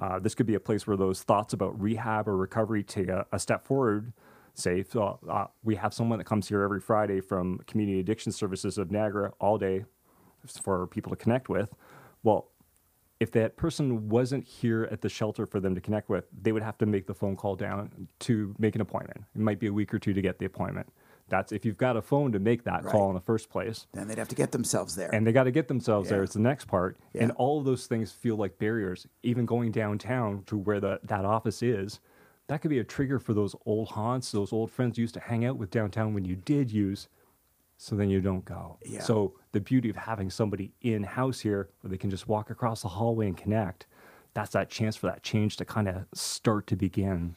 Uh, 0.00 0.20
this 0.20 0.36
could 0.36 0.46
be 0.46 0.54
a 0.54 0.60
place 0.60 0.86
where 0.86 0.96
those 0.96 1.24
thoughts 1.24 1.52
about 1.52 1.80
rehab 1.80 2.28
or 2.28 2.36
recovery 2.36 2.84
take 2.84 3.08
a, 3.08 3.26
a 3.32 3.40
step 3.40 3.66
forward. 3.66 4.12
Say, 4.54 4.84
so, 4.88 5.18
uh, 5.28 5.46
we 5.62 5.76
have 5.76 5.94
someone 5.94 6.18
that 6.18 6.24
comes 6.24 6.48
here 6.48 6.62
every 6.62 6.80
Friday 6.80 7.20
from 7.20 7.58
Community 7.66 8.00
Addiction 8.00 8.32
Services 8.32 8.76
of 8.76 8.90
Niagara 8.90 9.32
all 9.40 9.56
day 9.56 9.84
for 10.62 10.86
people 10.88 11.10
to 11.10 11.16
connect 11.16 11.48
with. 11.48 11.74
Well, 12.22 12.48
if 13.18 13.30
that 13.32 13.56
person 13.56 14.08
wasn't 14.08 14.44
here 14.44 14.88
at 14.90 15.00
the 15.00 15.08
shelter 15.08 15.46
for 15.46 15.60
them 15.60 15.74
to 15.74 15.80
connect 15.80 16.08
with, 16.08 16.24
they 16.42 16.50
would 16.52 16.62
have 16.62 16.76
to 16.78 16.86
make 16.86 17.06
the 17.06 17.14
phone 17.14 17.36
call 17.36 17.54
down 17.54 18.08
to 18.20 18.54
make 18.58 18.74
an 18.74 18.80
appointment. 18.80 19.24
It 19.34 19.40
might 19.40 19.60
be 19.60 19.68
a 19.68 19.72
week 19.72 19.94
or 19.94 19.98
two 19.98 20.12
to 20.12 20.20
get 20.20 20.38
the 20.38 20.44
appointment. 20.44 20.92
That's 21.28 21.52
if 21.52 21.64
you've 21.64 21.78
got 21.78 21.96
a 21.96 22.02
phone 22.02 22.32
to 22.32 22.40
make 22.40 22.64
that 22.64 22.84
call 22.84 23.08
in 23.08 23.14
the 23.14 23.20
first 23.20 23.48
place. 23.48 23.86
Then 23.92 24.08
they'd 24.08 24.18
have 24.18 24.28
to 24.28 24.34
get 24.34 24.52
themselves 24.52 24.96
there. 24.96 25.14
And 25.14 25.26
they 25.26 25.32
got 25.32 25.44
to 25.44 25.50
get 25.50 25.68
themselves 25.68 26.08
there. 26.10 26.22
It's 26.22 26.34
the 26.34 26.40
next 26.40 26.66
part. 26.66 26.98
Yeah. 27.14 27.22
And 27.22 27.32
all 27.32 27.58
of 27.60 27.64
those 27.64 27.86
things 27.86 28.10
feel 28.10 28.36
like 28.36 28.58
barriers. 28.58 29.06
Even 29.22 29.46
going 29.46 29.70
downtown 29.70 30.42
to 30.46 30.58
where 30.58 30.80
the, 30.80 31.00
that 31.04 31.24
office 31.24 31.62
is, 31.62 32.00
that 32.52 32.60
could 32.60 32.70
be 32.70 32.80
a 32.80 32.84
trigger 32.84 33.18
for 33.18 33.32
those 33.32 33.56
old 33.64 33.88
haunts, 33.88 34.30
those 34.30 34.52
old 34.52 34.70
friends 34.70 34.98
you 34.98 35.02
used 35.02 35.14
to 35.14 35.20
hang 35.20 35.44
out 35.44 35.56
with 35.56 35.70
downtown 35.70 36.12
when 36.12 36.24
you 36.24 36.36
did 36.36 36.70
use. 36.70 37.08
So 37.78 37.96
then 37.96 38.10
you 38.10 38.20
don't 38.20 38.44
go. 38.44 38.76
Yeah. 38.84 39.00
So 39.00 39.32
the 39.52 39.60
beauty 39.60 39.88
of 39.88 39.96
having 39.96 40.30
somebody 40.30 40.72
in 40.82 41.02
house 41.02 41.40
here 41.40 41.70
where 41.80 41.90
they 41.90 41.96
can 41.96 42.10
just 42.10 42.28
walk 42.28 42.50
across 42.50 42.82
the 42.82 42.88
hallway 42.88 43.26
and 43.26 43.36
connect, 43.36 43.86
that's 44.34 44.50
that 44.50 44.68
chance 44.68 44.94
for 44.96 45.06
that 45.06 45.22
change 45.22 45.56
to 45.56 45.64
kind 45.64 45.88
of 45.88 46.04
start 46.14 46.66
to 46.68 46.76
begin. 46.76 47.34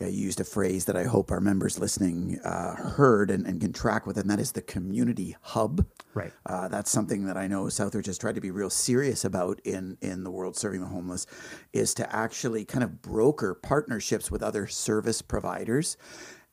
Yeah, 0.00 0.08
you 0.08 0.24
used 0.24 0.40
a 0.40 0.44
phrase 0.44 0.86
that 0.86 0.96
I 0.96 1.04
hope 1.04 1.30
our 1.30 1.40
members 1.40 1.78
listening 1.78 2.40
uh, 2.44 2.74
heard 2.74 3.30
and, 3.30 3.46
and 3.46 3.60
can 3.60 3.72
track 3.72 4.04
with, 4.04 4.16
and 4.16 4.28
that 4.30 4.40
is 4.40 4.52
the 4.52 4.62
community 4.62 5.36
hub. 5.42 5.86
Right. 6.14 6.32
Uh, 6.44 6.68
that's 6.68 6.90
something 6.90 7.26
that 7.26 7.36
I 7.36 7.46
know 7.46 7.64
Southridge 7.64 8.06
has 8.06 8.18
tried 8.18 8.34
to 8.34 8.40
be 8.40 8.50
real 8.50 8.70
serious 8.70 9.24
about 9.24 9.60
in 9.64 9.98
in 10.00 10.24
the 10.24 10.30
world 10.30 10.56
serving 10.56 10.80
the 10.80 10.88
homeless, 10.88 11.26
is 11.72 11.94
to 11.94 12.16
actually 12.16 12.64
kind 12.64 12.82
of 12.82 13.00
broker 13.00 13.54
partnerships 13.54 14.30
with 14.30 14.42
other 14.42 14.66
service 14.66 15.22
providers. 15.22 15.96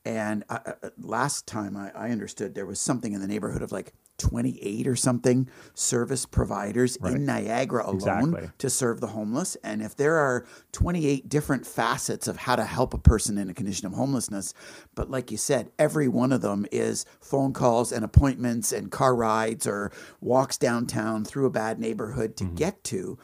And 0.05 0.43
uh, 0.49 0.59
uh, 0.65 0.89
last 0.97 1.47
time 1.47 1.75
I, 1.75 1.91
I 1.95 2.11
understood 2.11 2.53
there 2.53 2.65
was 2.65 2.79
something 2.79 3.13
in 3.13 3.21
the 3.21 3.27
neighborhood 3.27 3.61
of 3.61 3.71
like 3.71 3.93
28 4.19 4.87
or 4.87 4.95
something 4.95 5.49
service 5.73 6.25
providers 6.25 6.97
in 6.97 7.25
Niagara 7.25 7.85
alone 7.85 7.95
Exactly. 8.29 8.49
to 8.59 8.69
serve 8.69 9.01
the 9.01 9.07
homeless. 9.07 9.55
And 9.63 9.81
if 9.81 9.95
there 9.95 10.17
are 10.17 10.45
28 10.73 11.27
different 11.27 11.65
facets 11.65 12.27
of 12.27 12.37
how 12.37 12.55
to 12.55 12.65
help 12.65 12.93
a 12.93 12.97
person 12.99 13.37
in 13.37 13.49
a 13.49 13.53
condition 13.53 13.87
of 13.87 13.93
homelessness, 13.93 14.53
but 14.93 15.09
like 15.09 15.31
you 15.31 15.37
said, 15.37 15.71
every 15.79 16.07
one 16.07 16.31
of 16.31 16.41
them 16.41 16.65
is 16.71 17.05
phone 17.19 17.53
calls 17.53 17.91
and 17.91 18.05
appointments 18.05 18.71
and 18.71 18.91
car 18.91 19.15
rides 19.15 19.65
or 19.65 19.91
walks 20.21 20.57
downtown 20.57 21.25
through 21.25 21.45
a 21.45 21.51
bad 21.51 21.79
neighborhood 21.79 22.35
to 22.37 22.43
get 22.43 22.83
to. 22.85 23.17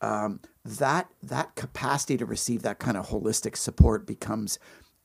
Um, 0.00 0.40
that 0.64 1.08
that 1.22 1.54
capacity 1.54 2.16
to 2.18 2.26
receive 2.26 2.62
that 2.62 2.78
kind 2.78 2.96
of 2.96 3.08
holistic 3.08 3.56
support 3.56 4.06
becomes 4.06 4.58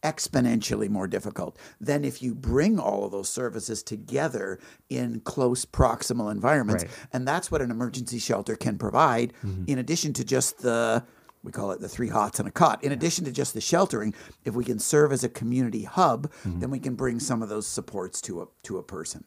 exponentially 0.04 0.90
more 0.90 1.08
difficult 1.08 1.58
than 1.80 2.04
if 2.04 2.22
you 2.22 2.34
bring 2.34 2.80
all 2.80 3.06
of 3.06 3.12
those 3.12 3.30
services 3.30 3.84
together 3.84 4.60
in 4.90 5.20
close 5.22 5.66
proximal 5.66 6.32
environments. 6.32 6.84
Right. 6.84 6.94
and 7.14 7.28
that's 7.28 7.52
what 7.52 7.62
an 7.62 7.72
emergency 7.72 8.20
shelter 8.20 8.56
can 8.56 8.78
provide 8.78 9.34
mm-hmm. 9.46 9.66
in 9.68 9.78
addition 9.78 10.14
to 10.14 10.24
just 10.24 10.60
the 10.60 11.04
we 11.44 11.52
call 11.52 11.72
it 11.72 11.80
the 11.80 11.90
three 11.90 12.10
hots 12.10 12.38
and 12.38 12.48
a 12.48 12.52
cot. 12.52 12.84
In 12.84 12.92
addition 12.92 13.26
to 13.26 13.32
just 13.32 13.56
the 13.56 13.62
sheltering 13.62 14.14
if 14.46 14.54
we 14.54 14.64
can 14.64 14.78
serve 14.78 15.12
as 15.12 15.24
a 15.24 15.30
community 15.30 15.84
hub 15.84 16.32
mm-hmm. 16.32 16.60
then 16.60 16.70
we 16.70 16.80
can 16.80 16.96
bring 16.96 17.20
some 17.20 17.42
of 17.42 17.50
those 17.50 17.68
supports 17.68 18.22
to 18.22 18.42
a 18.42 18.48
to 18.64 18.78
a 18.78 18.84
person. 18.84 19.24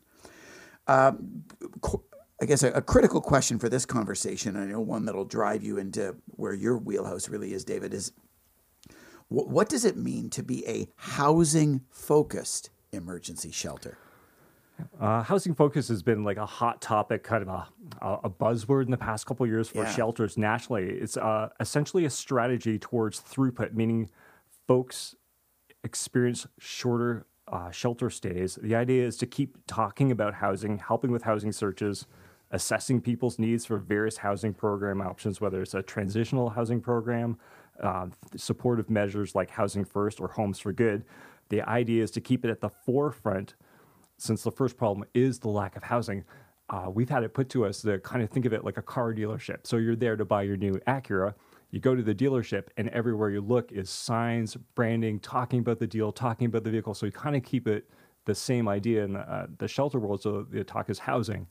Um, 0.87 1.45
qu- 1.81 2.03
I 2.41 2.47
guess 2.47 2.63
a, 2.63 2.73
a 2.73 2.83
critical 2.83 3.21
question 3.21 3.59
for 3.59 3.69
this 3.69 3.87
conversation, 3.87 4.57
I 4.57 4.67
know 4.67 4.81
one 4.81 5.05
that'll 5.05 5.25
drive 5.25 5.63
you 5.63 5.79
into 5.79 6.17
where 6.27 6.53
your 6.53 6.77
wheelhouse 6.77 7.29
really 7.29 7.55
is, 7.55 7.65
David, 7.65 7.95
is 7.95 8.13
wh- 9.29 9.49
what 9.49 9.69
does 9.69 9.85
it 9.85 9.97
mean 9.97 10.31
to 10.31 10.43
be 10.43 10.67
a 10.69 10.89
housing 10.97 11.83
focused 11.91 12.71
emergency 12.93 13.51
shelter? 13.51 13.99
Uh, 15.01 15.23
housing 15.23 15.55
focus 15.55 15.87
has 15.87 16.03
been 16.03 16.25
like 16.25 16.37
a 16.37 16.47
hot 16.47 16.81
topic, 16.83 17.23
kind 17.23 17.43
of 17.43 17.49
a, 17.49 17.67
a 18.05 18.15
a 18.25 18.31
buzzword 18.31 18.85
in 18.87 18.91
the 18.91 18.97
past 18.97 19.25
couple 19.25 19.45
of 19.45 19.51
years 19.51 19.69
for 19.69 19.85
Yeah. 19.85 19.91
shelters 19.91 20.37
nationally. 20.37 20.89
It's 20.91 21.17
uh, 21.17 21.49
essentially 21.61 22.05
a 22.07 22.11
strategy 22.11 22.77
towards 22.79 23.21
throughput, 23.21 23.73
meaning 23.73 24.11
folks 24.67 25.15
experience 25.85 26.47
shorter 26.59 27.27
uh, 27.47 27.71
shelter 27.71 28.11
stays. 28.11 28.57
The 28.63 28.75
idea 28.75 29.07
is 29.07 29.17
to 29.19 29.27
keep 29.27 29.59
talking 29.69 30.11
about 30.11 30.35
housing, 30.35 30.79
helping 30.79 31.13
with 31.13 31.23
housing 31.23 31.53
searches, 31.53 32.07
assessing 32.51 33.01
people's 33.01 33.39
needs 33.39 33.65
for 33.67 33.77
various 33.79 34.17
housing 34.19 34.55
program 34.55 35.01
options, 35.01 35.41
whether 35.41 35.61
it's 35.63 35.75
a 35.75 35.83
transitional 35.83 36.51
housing 36.51 36.81
program, 36.81 37.39
uh, 37.83 38.07
supportive 38.37 38.91
measures 38.91 39.35
like 39.35 39.51
Housing 39.51 39.85
First 39.85 40.21
or 40.21 40.29
Homes 40.29 40.59
for 40.59 40.73
Good. 40.73 41.05
The 41.49 41.63
idea 41.63 42.03
is 42.03 42.11
to 42.13 42.21
keep 42.21 42.45
it 42.45 42.51
at 42.51 42.61
the 42.61 42.71
forefront 42.71 43.55
since 44.19 44.43
the 44.43 44.51
first 44.51 44.77
problem 44.77 45.07
is 45.15 45.39
the 45.39 45.49
lack 45.49 45.77
of 45.77 45.83
housing, 45.83 46.25
uh, 46.71 46.89
we've 46.93 47.11
had 47.11 47.23
it 47.23 47.35
put 47.35 47.49
to 47.51 47.65
us 47.65 47.83
to 47.83 47.99
kind 48.01 48.23
of 48.23 48.31
think 48.31 48.47
of 48.47 48.53
it 48.53 48.65
like 48.65 48.79
a 48.79 48.83
car 48.83 49.13
dealership. 49.13 49.67
So 49.67 49.77
you're 49.77 49.97
there 49.97 50.17
to 50.17 50.25
buy 50.25 50.43
your 50.43 50.57
new 50.57 50.75
Acura. 50.87 51.35
You 51.71 51.81
go 51.81 51.95
to 51.95 52.03
the 52.03 52.15
dealership, 52.15 52.69
and 52.77 52.89
everywhere 52.91 53.31
you 53.31 53.41
look 53.41 53.73
is 53.73 53.91
signs, 53.91 54.57
branding, 54.75 55.19
talking 55.21 55.59
about 55.59 55.79
the 55.79 55.87
deal, 55.87 56.13
talking 56.13 56.47
about 56.47 56.65
the 56.65 56.71
vehicle. 56.71 56.95
So 56.95 57.07
you 57.07 57.13
kind 57.13 57.37
of 57.37 57.43
keep 57.43 57.67
it 57.67 57.91
the 58.25 58.35
same 58.35 58.69
idea 58.69 59.05
in 59.05 59.15
the, 59.15 59.21
uh, 59.21 59.47
the 59.59 59.69
shelter 59.69 59.99
world. 59.99 60.23
So 60.23 60.47
the 60.49 60.65
talk 60.65 60.89
is 60.89 60.99
housing. 60.99 61.47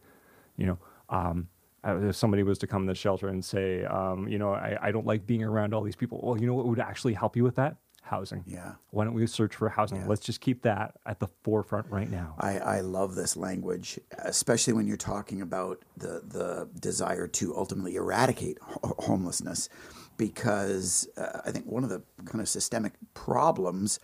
You 0.58 0.68
know, 0.68 0.80
um, 1.10 1.48
if 1.86 2.16
somebody 2.16 2.44
was 2.44 2.58
to 2.60 2.68
come 2.68 2.86
to 2.88 2.92
the 2.92 2.96
shelter 2.96 3.28
and 3.28 3.44
say, 3.44 3.84
um, 3.86 4.28
you 4.28 4.38
know, 4.38 4.54
I, 4.54 4.78
I 4.82 4.92
don't 4.92 5.06
like 5.06 5.26
being 5.26 5.44
around 5.44 5.74
all 5.74 5.82
these 5.82 5.96
people. 5.96 6.20
Well, 6.24 6.40
you 6.40 6.48
know 6.48 6.54
what 6.54 6.66
would 6.66 6.80
actually 6.80 7.14
help 7.14 7.36
you 7.36 7.44
with 7.44 7.56
that? 7.56 7.78
Housing. 8.02 8.44
Yeah. 8.46 8.74
Why 8.92 9.06
don't 9.06 9.14
we 9.14 9.26
search 9.28 9.56
for 9.56 9.70
housing? 9.70 10.06
Let's 10.08 10.26
just 10.26 10.42
keep 10.42 10.62
that 10.64 10.96
at 11.06 11.20
the 11.20 11.28
forefront 11.44 11.90
right 11.90 12.10
now. 12.10 12.36
I, 12.38 12.60
I 12.60 12.80
love 12.82 13.16
this 13.16 13.38
language, 13.38 13.98
especially 14.20 14.74
when 14.74 14.88
you're 14.88 14.98
talking 14.98 15.42
about 15.42 15.84
the, 15.96 16.22
the 16.26 16.70
desire 16.80 17.28
to 17.28 17.56
ultimately 17.56 17.96
eradicate 17.96 18.58
ho- 18.62 18.96
homelessness, 19.00 19.70
because 20.18 21.08
uh, 21.16 21.40
I 21.46 21.52
think 21.52 21.66
one 21.66 21.86
of 21.86 21.90
the 21.90 22.04
kind 22.26 22.42
of 22.42 22.50
systemic 22.50 22.94
problems 23.14 24.00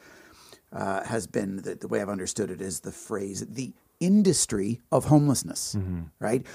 uh, 0.71 1.03
has 1.03 1.27
been 1.27 1.57
the, 1.57 1.75
the 1.75 1.89
way 1.89 2.01
I've 2.01 2.09
understood 2.09 2.50
it 2.51 2.62
is 2.62 2.79
the 2.79 2.93
phrase 2.93 3.45
the 3.50 3.74
industry 4.00 4.82
of 4.91 5.06
homelessness, 5.06 5.75
mm-hmm. 5.77 6.03
right? 6.20 6.46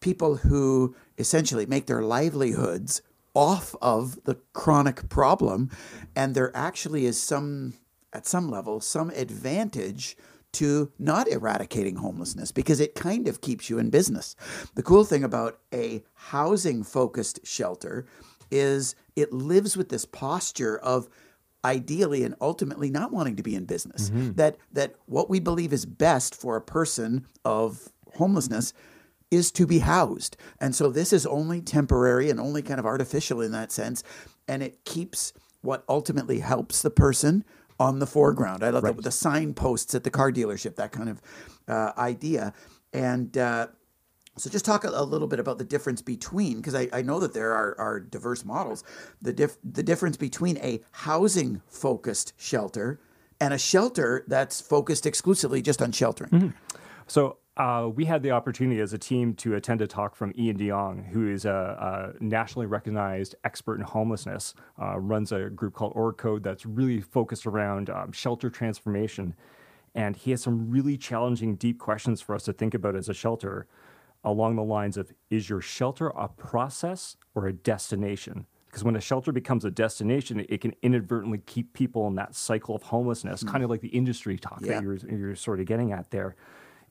People 0.00 0.36
who 0.36 0.94
essentially 1.18 1.66
make 1.66 1.86
their 1.86 2.02
livelihoods 2.02 3.02
off 3.34 3.76
of 3.80 4.22
the 4.24 4.36
chronic 4.52 5.08
problem, 5.08 5.70
and 6.16 6.34
there 6.34 6.54
actually 6.56 7.06
is 7.06 7.20
some, 7.20 7.74
at 8.12 8.26
some 8.26 8.50
level, 8.50 8.80
some 8.80 9.10
advantage 9.10 10.16
to 10.52 10.90
not 10.98 11.28
eradicating 11.28 11.96
homelessness 11.96 12.50
because 12.50 12.80
it 12.80 12.94
kind 12.94 13.28
of 13.28 13.40
keeps 13.40 13.70
you 13.70 13.78
in 13.78 13.88
business. 13.90 14.34
The 14.74 14.82
cool 14.82 15.04
thing 15.04 15.22
about 15.22 15.60
a 15.72 16.02
housing 16.14 16.82
focused 16.82 17.46
shelter 17.46 18.06
is 18.50 18.96
it 19.14 19.32
lives 19.32 19.76
with 19.76 19.90
this 19.90 20.04
posture 20.04 20.78
of 20.78 21.08
ideally 21.64 22.24
and 22.24 22.34
ultimately 22.40 22.90
not 22.90 23.12
wanting 23.12 23.36
to 23.36 23.42
be 23.42 23.54
in 23.54 23.64
business. 23.64 24.10
That 24.36 24.56
that 24.72 24.94
what 25.06 25.28
we 25.28 25.40
believe 25.40 25.72
is 25.72 25.86
best 25.86 26.34
for 26.34 26.56
a 26.56 26.60
person 26.62 27.26
of 27.44 27.88
homelessness 28.14 28.72
is 29.30 29.52
to 29.52 29.66
be 29.66 29.78
housed. 29.78 30.36
And 30.60 30.74
so 30.74 30.90
this 30.90 31.12
is 31.12 31.24
only 31.26 31.60
temporary 31.60 32.30
and 32.30 32.40
only 32.40 32.62
kind 32.62 32.80
of 32.80 32.86
artificial 32.86 33.40
in 33.40 33.52
that 33.52 33.70
sense 33.70 34.02
and 34.50 34.64
it 34.64 34.84
keeps 34.84 35.32
what 35.62 35.84
ultimately 35.88 36.40
helps 36.40 36.82
the 36.82 36.90
person 36.90 37.44
on 37.78 38.00
the 38.00 38.06
foreground. 38.06 38.64
I 38.64 38.70
love 38.70 38.82
the, 38.82 38.92
the 38.94 39.10
signposts 39.12 39.94
at 39.94 40.02
the 40.02 40.10
car 40.10 40.32
dealership, 40.32 40.74
that 40.76 40.90
kind 40.90 41.08
of 41.08 41.22
uh, 41.68 41.92
idea. 41.96 42.52
And 42.92 43.38
uh, 43.38 43.68
so 44.36 44.48
just 44.48 44.64
talk 44.64 44.84
a, 44.84 45.02
little 45.02 45.28
bit 45.28 45.40
about 45.40 45.58
the 45.58 45.64
difference 45.64 46.00
between, 46.02 46.56
because 46.58 46.74
I, 46.74 46.88
I 46.92 47.02
know 47.02 47.20
that 47.20 47.34
there 47.34 47.52
are, 47.52 47.78
are 47.78 48.00
diverse 48.00 48.44
models, 48.44 48.84
the, 49.20 49.32
dif- 49.32 49.58
the 49.64 49.82
difference 49.82 50.16
between 50.16 50.56
a 50.58 50.80
housing 50.92 51.62
focused 51.68 52.32
shelter 52.36 53.00
and 53.40 53.52
a 53.52 53.58
shelter 53.58 54.24
that's 54.28 54.60
focused 54.60 55.06
exclusively 55.06 55.62
just 55.62 55.82
on 55.82 55.92
sheltering. 55.92 56.54
So 57.06 57.38
uh, 57.56 57.88
we 57.92 58.04
had 58.04 58.22
the 58.22 58.30
opportunity 58.30 58.80
as 58.80 58.92
a 58.92 58.98
team 58.98 59.34
to 59.34 59.54
attend 59.54 59.82
a 59.82 59.86
talk 59.86 60.14
from 60.14 60.32
Iain 60.38 60.56
De 60.56 60.68
Jong, 60.68 61.04
who 61.04 61.28
is 61.28 61.44
a, 61.44 62.14
a 62.18 62.24
nationally 62.24 62.66
recognized 62.66 63.34
expert 63.44 63.76
in 63.76 63.82
homelessness, 63.82 64.54
uh, 64.80 64.98
runs 64.98 65.32
a 65.32 65.50
group 65.50 65.74
called 65.74 65.92
OrgCode 65.94 66.42
that's 66.42 66.64
really 66.64 67.00
focused 67.00 67.46
around 67.46 67.90
um, 67.90 68.12
shelter 68.12 68.48
transformation. 68.48 69.34
And 69.94 70.16
he 70.16 70.30
has 70.30 70.40
some 70.40 70.70
really 70.70 70.96
challenging, 70.96 71.56
deep 71.56 71.78
questions 71.78 72.20
for 72.20 72.34
us 72.34 72.44
to 72.44 72.52
think 72.52 72.74
about 72.74 72.94
as 72.94 73.08
a 73.08 73.14
shelter 73.14 73.66
along 74.24 74.56
the 74.56 74.62
lines 74.62 74.96
of 74.96 75.12
is 75.30 75.48
your 75.48 75.60
shelter 75.60 76.08
a 76.08 76.28
process 76.28 77.16
or 77.34 77.46
a 77.46 77.52
destination? 77.52 78.46
Because 78.66 78.84
when 78.84 78.94
a 78.94 79.00
shelter 79.00 79.32
becomes 79.32 79.64
a 79.64 79.70
destination, 79.70 80.44
it 80.48 80.60
can 80.60 80.74
inadvertently 80.82 81.38
keep 81.38 81.72
people 81.72 82.06
in 82.06 82.14
that 82.14 82.36
cycle 82.36 82.76
of 82.76 82.84
homelessness, 82.84 83.40
hmm. 83.40 83.48
kind 83.48 83.64
of 83.64 83.70
like 83.70 83.80
the 83.80 83.88
industry 83.88 84.38
talk 84.38 84.60
Yeah. 84.62 84.74
that 84.74 84.82
you're, 84.82 84.96
you're 84.96 85.34
sort 85.34 85.60
of 85.60 85.66
getting 85.66 85.92
at 85.92 86.10
there. 86.10 86.36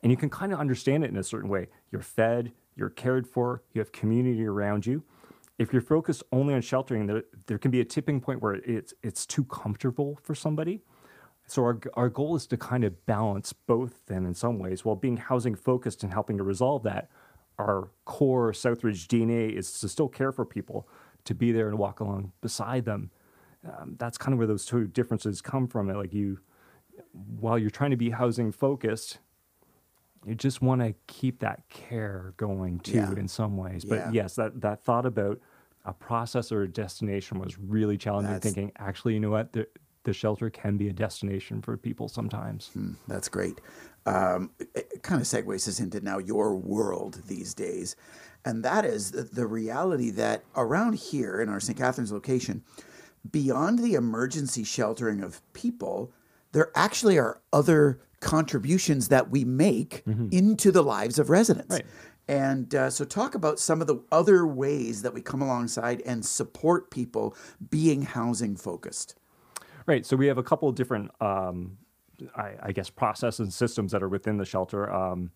And 0.03 0.11
you 0.11 0.17
can 0.17 0.29
kind 0.29 0.53
of 0.53 0.59
understand 0.59 1.03
it 1.03 1.09
in 1.09 1.17
a 1.17 1.23
certain 1.23 1.49
way. 1.49 1.67
You're 1.91 2.01
fed, 2.01 2.51
you're 2.75 2.89
cared 2.89 3.27
for, 3.27 3.63
you 3.73 3.79
have 3.79 3.91
community 3.91 4.45
around 4.45 4.85
you. 4.85 5.03
If 5.57 5.73
you're 5.73 5.81
focused 5.81 6.23
only 6.31 6.53
on 6.53 6.61
sheltering, 6.61 7.05
there, 7.05 7.23
there 7.47 7.57
can 7.57 7.71
be 7.71 7.81
a 7.81 7.85
tipping 7.85 8.21
point 8.21 8.41
where 8.41 8.55
it's, 8.55 8.93
it's 9.03 9.25
too 9.25 9.43
comfortable 9.45 10.17
for 10.23 10.33
somebody. 10.33 10.81
So 11.49 11.63
our, 11.63 11.79
our 11.95 12.09
goal 12.09 12.35
is 12.35 12.45
to 12.47 12.57
kind 12.57 12.83
of 12.83 13.05
balance 13.05 13.53
both 13.53 14.05
then 14.05 14.25
in 14.25 14.33
some 14.35 14.59
ways 14.59 14.85
while 14.85 14.95
being 14.95 15.17
housing 15.17 15.55
focused 15.55 16.03
and 16.03 16.13
helping 16.13 16.37
to 16.37 16.43
resolve 16.43 16.83
that. 16.83 17.09
Our 17.57 17.89
core 18.05 18.51
Southridge 18.53 19.07
DNA 19.07 19.51
is 19.53 19.79
to 19.81 19.89
still 19.89 20.07
care 20.07 20.31
for 20.31 20.45
people, 20.45 20.87
to 21.25 21.33
be 21.33 21.51
there 21.51 21.67
and 21.67 21.77
walk 21.77 21.99
along 21.99 22.31
beside 22.41 22.85
them. 22.85 23.11
Um, 23.67 23.95
that's 23.97 24.17
kind 24.17 24.31
of 24.33 24.37
where 24.37 24.47
those 24.47 24.65
two 24.65 24.87
differences 24.87 25.41
come 25.41 25.67
from. 25.67 25.89
Like 25.89 26.13
you, 26.13 26.39
while 27.39 27.57
you're 27.57 27.69
trying 27.69 27.91
to 27.91 27.97
be 27.97 28.11
housing 28.11 28.51
focused, 28.51 29.17
you 30.25 30.35
just 30.35 30.61
want 30.61 30.81
to 30.81 30.93
keep 31.07 31.39
that 31.39 31.67
care 31.67 32.33
going 32.37 32.79
too 32.79 32.97
Yeah. 32.97 33.11
in 33.13 33.27
some 33.27 33.57
ways. 33.57 33.83
But 33.83 33.95
Yeah. 33.95 34.11
yes, 34.11 34.35
that, 34.35 34.61
that 34.61 34.83
thought 34.83 35.05
about 35.05 35.39
a 35.83 35.93
process 35.93 36.51
or 36.51 36.61
a 36.61 36.67
destination 36.67 37.39
was 37.39 37.57
really 37.57 37.97
challenging. 37.97 38.33
That's- 38.33 38.53
Thinking, 38.53 38.71
actually, 38.77 39.15
you 39.15 39.19
know 39.19 39.31
what? 39.31 39.51
The, 39.53 39.67
the 40.03 40.13
shelter 40.13 40.49
can 40.49 40.77
be 40.77 40.89
a 40.89 40.93
destination 40.93 41.61
for 41.61 41.77
people 41.77 42.07
sometimes. 42.07 42.71
Mm, 42.75 42.95
That's 43.07 43.29
great. 43.29 43.59
Um, 44.05 44.51
it, 44.59 45.03
kind 45.03 45.21
of 45.21 45.27
segues 45.27 45.67
us 45.67 45.79
into 45.79 45.99
now 46.01 46.17
your 46.17 46.55
world 46.55 47.21
these 47.27 47.53
days. 47.53 47.95
And 48.45 48.63
that 48.63 48.85
is 48.85 49.11
the, 49.11 49.45
reality 49.45 50.09
that 50.11 50.43
around 50.55 50.95
here 50.95 51.41
in 51.41 51.49
our 51.49 51.59
St. 51.59 51.77
Catharines 51.77 52.11
location, 52.11 52.63
beyond 53.29 53.79
the 53.79 53.95
emergency 53.95 54.63
sheltering 54.63 55.21
of 55.21 55.41
people, 55.53 56.11
there 56.53 56.71
actually 56.75 57.19
are 57.19 57.41
other 57.51 57.99
contributions 58.21 59.09
that 59.09 59.29
we 59.29 59.43
make 59.43 60.03
into 60.31 60.71
the 60.71 60.83
lives 60.83 61.19
of 61.19 61.29
residents. 61.29 61.75
Right. 61.75 61.85
And 62.27 62.73
uh, 62.75 62.89
so, 62.91 63.05
talk 63.05 63.33
about 63.33 63.59
some 63.59 63.81
of 63.81 63.87
the 63.87 64.03
other 64.11 64.45
ways 64.45 65.01
that 65.01 65.13
we 65.13 65.21
come 65.21 65.41
alongside 65.41 66.01
and 66.05 66.23
support 66.23 66.91
people 66.91 67.35
being 67.69 68.03
housing 68.03 68.55
focused. 68.55 69.15
Right. 69.89 70.05
So 70.05 70.15
we 70.15 70.27
have 70.27 70.37
a 70.37 70.43
couple 70.43 70.69
of 70.69 70.75
different, 70.75 71.09
um, 71.19 71.79
I, 72.35 72.51
I 72.61 72.71
guess, 72.71 72.91
processes 72.91 73.39
and 73.39 73.51
systems 73.51 73.91
that 73.91 74.03
are 74.03 74.07
within 74.07 74.37
the 74.37 74.45
shelter. 74.45 74.93
Um, 74.93 75.31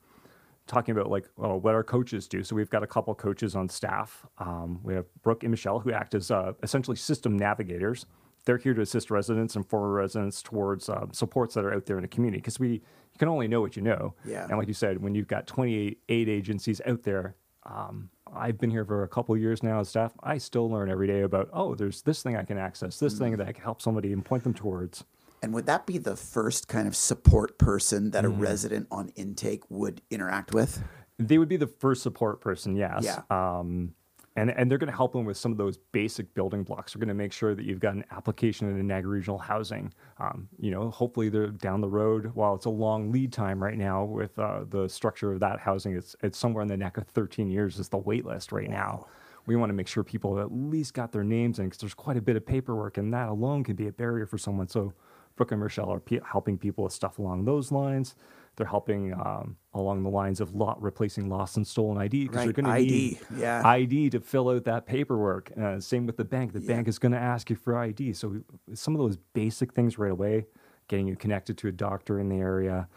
talking 0.68 0.94
about 0.94 1.10
like 1.10 1.26
well, 1.38 1.60
what 1.60 1.74
our 1.74 1.84
coaches 1.84 2.28
do. 2.28 2.44
So 2.44 2.56
we've 2.56 2.70
got 2.70 2.84
a 2.84 2.88
couple 2.88 3.16
coaches 3.16 3.56
on 3.56 3.68
staff. 3.68 4.28
Um, 4.38 4.80
we 4.84 4.94
have 4.94 5.06
Brooke 5.24 5.44
and 5.44 5.50
Michelle 5.50 5.80
who 5.80 5.92
act 5.92 6.14
as 6.14 6.30
uh, 6.30 6.54
essentially 6.62 6.96
system 6.96 7.36
navigators. 7.36 8.06
They're 8.46 8.58
here 8.58 8.76
to 8.76 8.82
assist 8.82 9.10
residents 9.10 9.56
and 9.56 9.68
former 9.68 9.92
residents 9.92 10.44
towards 10.44 10.88
uh, 10.88 11.08
supports 11.12 11.56
that 11.56 11.66
are 11.66 11.74
out 11.74 11.88
there 11.88 11.98
in 11.98 12.04
the 12.04 12.08
community 12.08 12.38
because 12.40 12.60
we 12.60 12.74
you 12.74 13.18
can 13.18 13.30
only 13.30 13.48
know 13.48 13.60
what 13.60 13.76
you 13.76 13.82
know. 13.82 14.14
Yeah. 14.24 14.46
And 14.48 14.60
like 14.60 14.68
you 14.68 14.76
said, 14.76 15.02
when 15.02 15.16
you've 15.16 15.28
got 15.28 15.48
28 15.48 15.98
agencies 16.10 16.80
out 16.86 17.02
there, 17.02 17.36
um, 17.64 18.12
I've 18.36 18.58
been 18.58 18.70
here 18.70 18.86
for 18.86 19.04
a 19.04 19.08
couple 19.08 19.36
years 19.38 19.64
now 19.64 19.80
as 19.80 19.90
staff. 19.90 20.14
I 20.24 20.38
still 20.38 20.70
learn 20.70 20.90
every 20.90 21.08
day 21.08 21.22
about 21.22 21.50
oh, 21.54 21.76
there's 21.76 22.02
this 22.02 22.22
thing 22.24 22.36
I 22.36 22.44
can 22.44 22.58
access, 22.58 23.00
this 23.00 23.18
thing 23.18 23.36
that 23.38 23.48
I 23.48 23.52
can 23.52 23.64
help 23.64 23.82
somebody 23.82 24.12
and 24.14 24.24
point 24.24 24.44
them 24.44 24.54
towards. 24.54 25.04
And 25.42 25.54
would 25.54 25.66
that 25.66 25.86
be 25.86 25.98
the 25.98 26.16
first 26.16 26.68
kind 26.70 26.88
of 26.88 26.96
support 26.96 27.58
person 27.58 28.12
that 28.12 28.24
Mm-hmm. 28.24 28.40
a 28.40 28.44
resident 28.44 28.88
on 28.90 29.10
intake 29.16 29.70
would 29.70 30.02
interact 30.10 30.54
with? 30.54 30.82
They 31.20 31.38
would 31.38 31.50
be 31.50 31.58
the 31.58 31.68
first 31.68 32.02
support 32.02 32.40
person, 32.42 32.76
yes. 32.76 33.04
Yeah. 33.04 33.22
Um, 33.30 33.94
and, 34.36 34.50
and 34.52 34.70
they're 34.70 34.80
going 34.80 34.90
to 34.90 34.96
help 34.96 35.14
them 35.14 35.26
with 35.26 35.38
some 35.38 35.52
of 35.52 35.58
those 35.58 35.78
basic 35.92 36.34
building 36.34 36.64
blocks. 36.64 36.94
They're 36.94 37.00
going 37.00 37.08
to 37.10 37.14
make 37.14 37.32
sure 37.32 37.54
that 37.54 37.66
you've 37.66 37.80
got 37.80 37.94
an 37.94 38.04
application 38.12 38.68
in 38.68 38.78
the 38.78 38.84
Niagara 38.84 39.12
Regional 39.12 39.38
Housing. 39.38 39.94
Um, 40.18 40.50
you 40.60 40.72
know, 40.72 40.90
hopefully 40.90 41.30
they're 41.30 41.48
down 41.48 41.82
the 41.82 41.90
road. 41.90 42.32
While 42.34 42.56
it's 42.56 42.66
a 42.66 42.72
long 42.72 43.12
lead 43.12 43.32
time 43.32 43.62
right 43.62 43.78
now 43.78 44.04
with 44.06 44.38
uh, 44.40 44.62
the 44.68 44.88
structure 44.88 45.32
of 45.32 45.40
that 45.42 45.60
housing, 45.60 45.96
it's 45.96 46.16
it's 46.24 46.38
somewhere 46.38 46.64
in 46.64 46.68
the 46.68 46.78
neck 46.78 46.98
of 46.98 47.08
13 47.10 47.52
years 47.52 47.78
is 47.78 47.90
the 47.90 47.98
wait 47.98 48.26
list 48.26 48.52
right 48.52 48.70
now. 48.70 49.06
We 49.46 49.56
want 49.56 49.70
to 49.70 49.74
make 49.74 49.88
sure 49.88 50.04
people 50.04 50.40
at 50.40 50.52
least 50.52 50.94
got 50.94 51.12
their 51.12 51.24
names 51.24 51.60
in 51.60 51.66
because 51.66 51.80
there's 51.80 51.94
quite 51.94 52.18
a 52.18 52.22
bit 52.22 52.36
of 52.36 52.46
paperwork, 52.46 52.98
and 52.98 53.14
that 53.14 53.30
alone 53.30 53.64
can 53.64 53.76
be 53.76 53.88
a 53.88 53.92
barrier 53.92 54.26
for 54.26 54.38
someone. 54.38 54.68
So 54.68 54.94
Brooke 55.36 55.52
and 55.52 55.62
Michelle 55.62 55.92
are 55.92 56.00
pe- 56.00 56.20
helping 56.26 56.58
people 56.58 56.86
with 56.86 56.94
stuff 56.94 57.20
along 57.20 57.46
those 57.46 57.72
lines. 57.72 58.16
They're 58.56 58.68
helping 58.68 59.14
um, 59.14 59.58
along 59.74 60.04
the 60.04 60.10
lines 60.10 60.40
of 60.40 60.54
lot 60.54 60.80
replacing 60.82 61.28
lost 61.28 61.58
and 61.58 61.66
stolen 61.66 61.98
ID 61.98 62.24
because 62.26 62.38
Right, 62.38 62.44
they're 62.46 62.54
going 62.54 62.66
to 62.66 62.72
ID, 62.72 62.90
need 62.92 63.20
yeah. 63.40 63.66
ID 63.66 64.12
to 64.12 64.20
fill 64.20 64.50
out 64.50 64.64
that 64.66 64.86
paperwork. 64.86 65.52
Uh, 65.60 65.80
same 65.80 66.06
with 66.06 66.18
the 66.18 66.26
bank. 66.26 66.54
The 66.54 66.60
bank 66.60 66.88
is 66.88 67.00
going 67.00 67.14
to 67.14 67.18
ask 67.18 67.50
you 67.50 67.56
for 67.56 67.78
ID. 67.78 68.14
So 68.14 68.28
we- 68.28 68.76
some 68.76 68.94
of 68.94 69.00
those 69.00 69.18
basic 69.34 69.74
things 69.74 69.98
right 69.98 70.12
away, 70.12 70.46
getting 70.88 71.08
you 71.08 71.16
connected 71.16 71.58
to 71.60 71.68
a 71.68 71.72
doctor 71.72 72.20
in 72.20 72.30
the 72.30 72.38
area. 72.38 72.88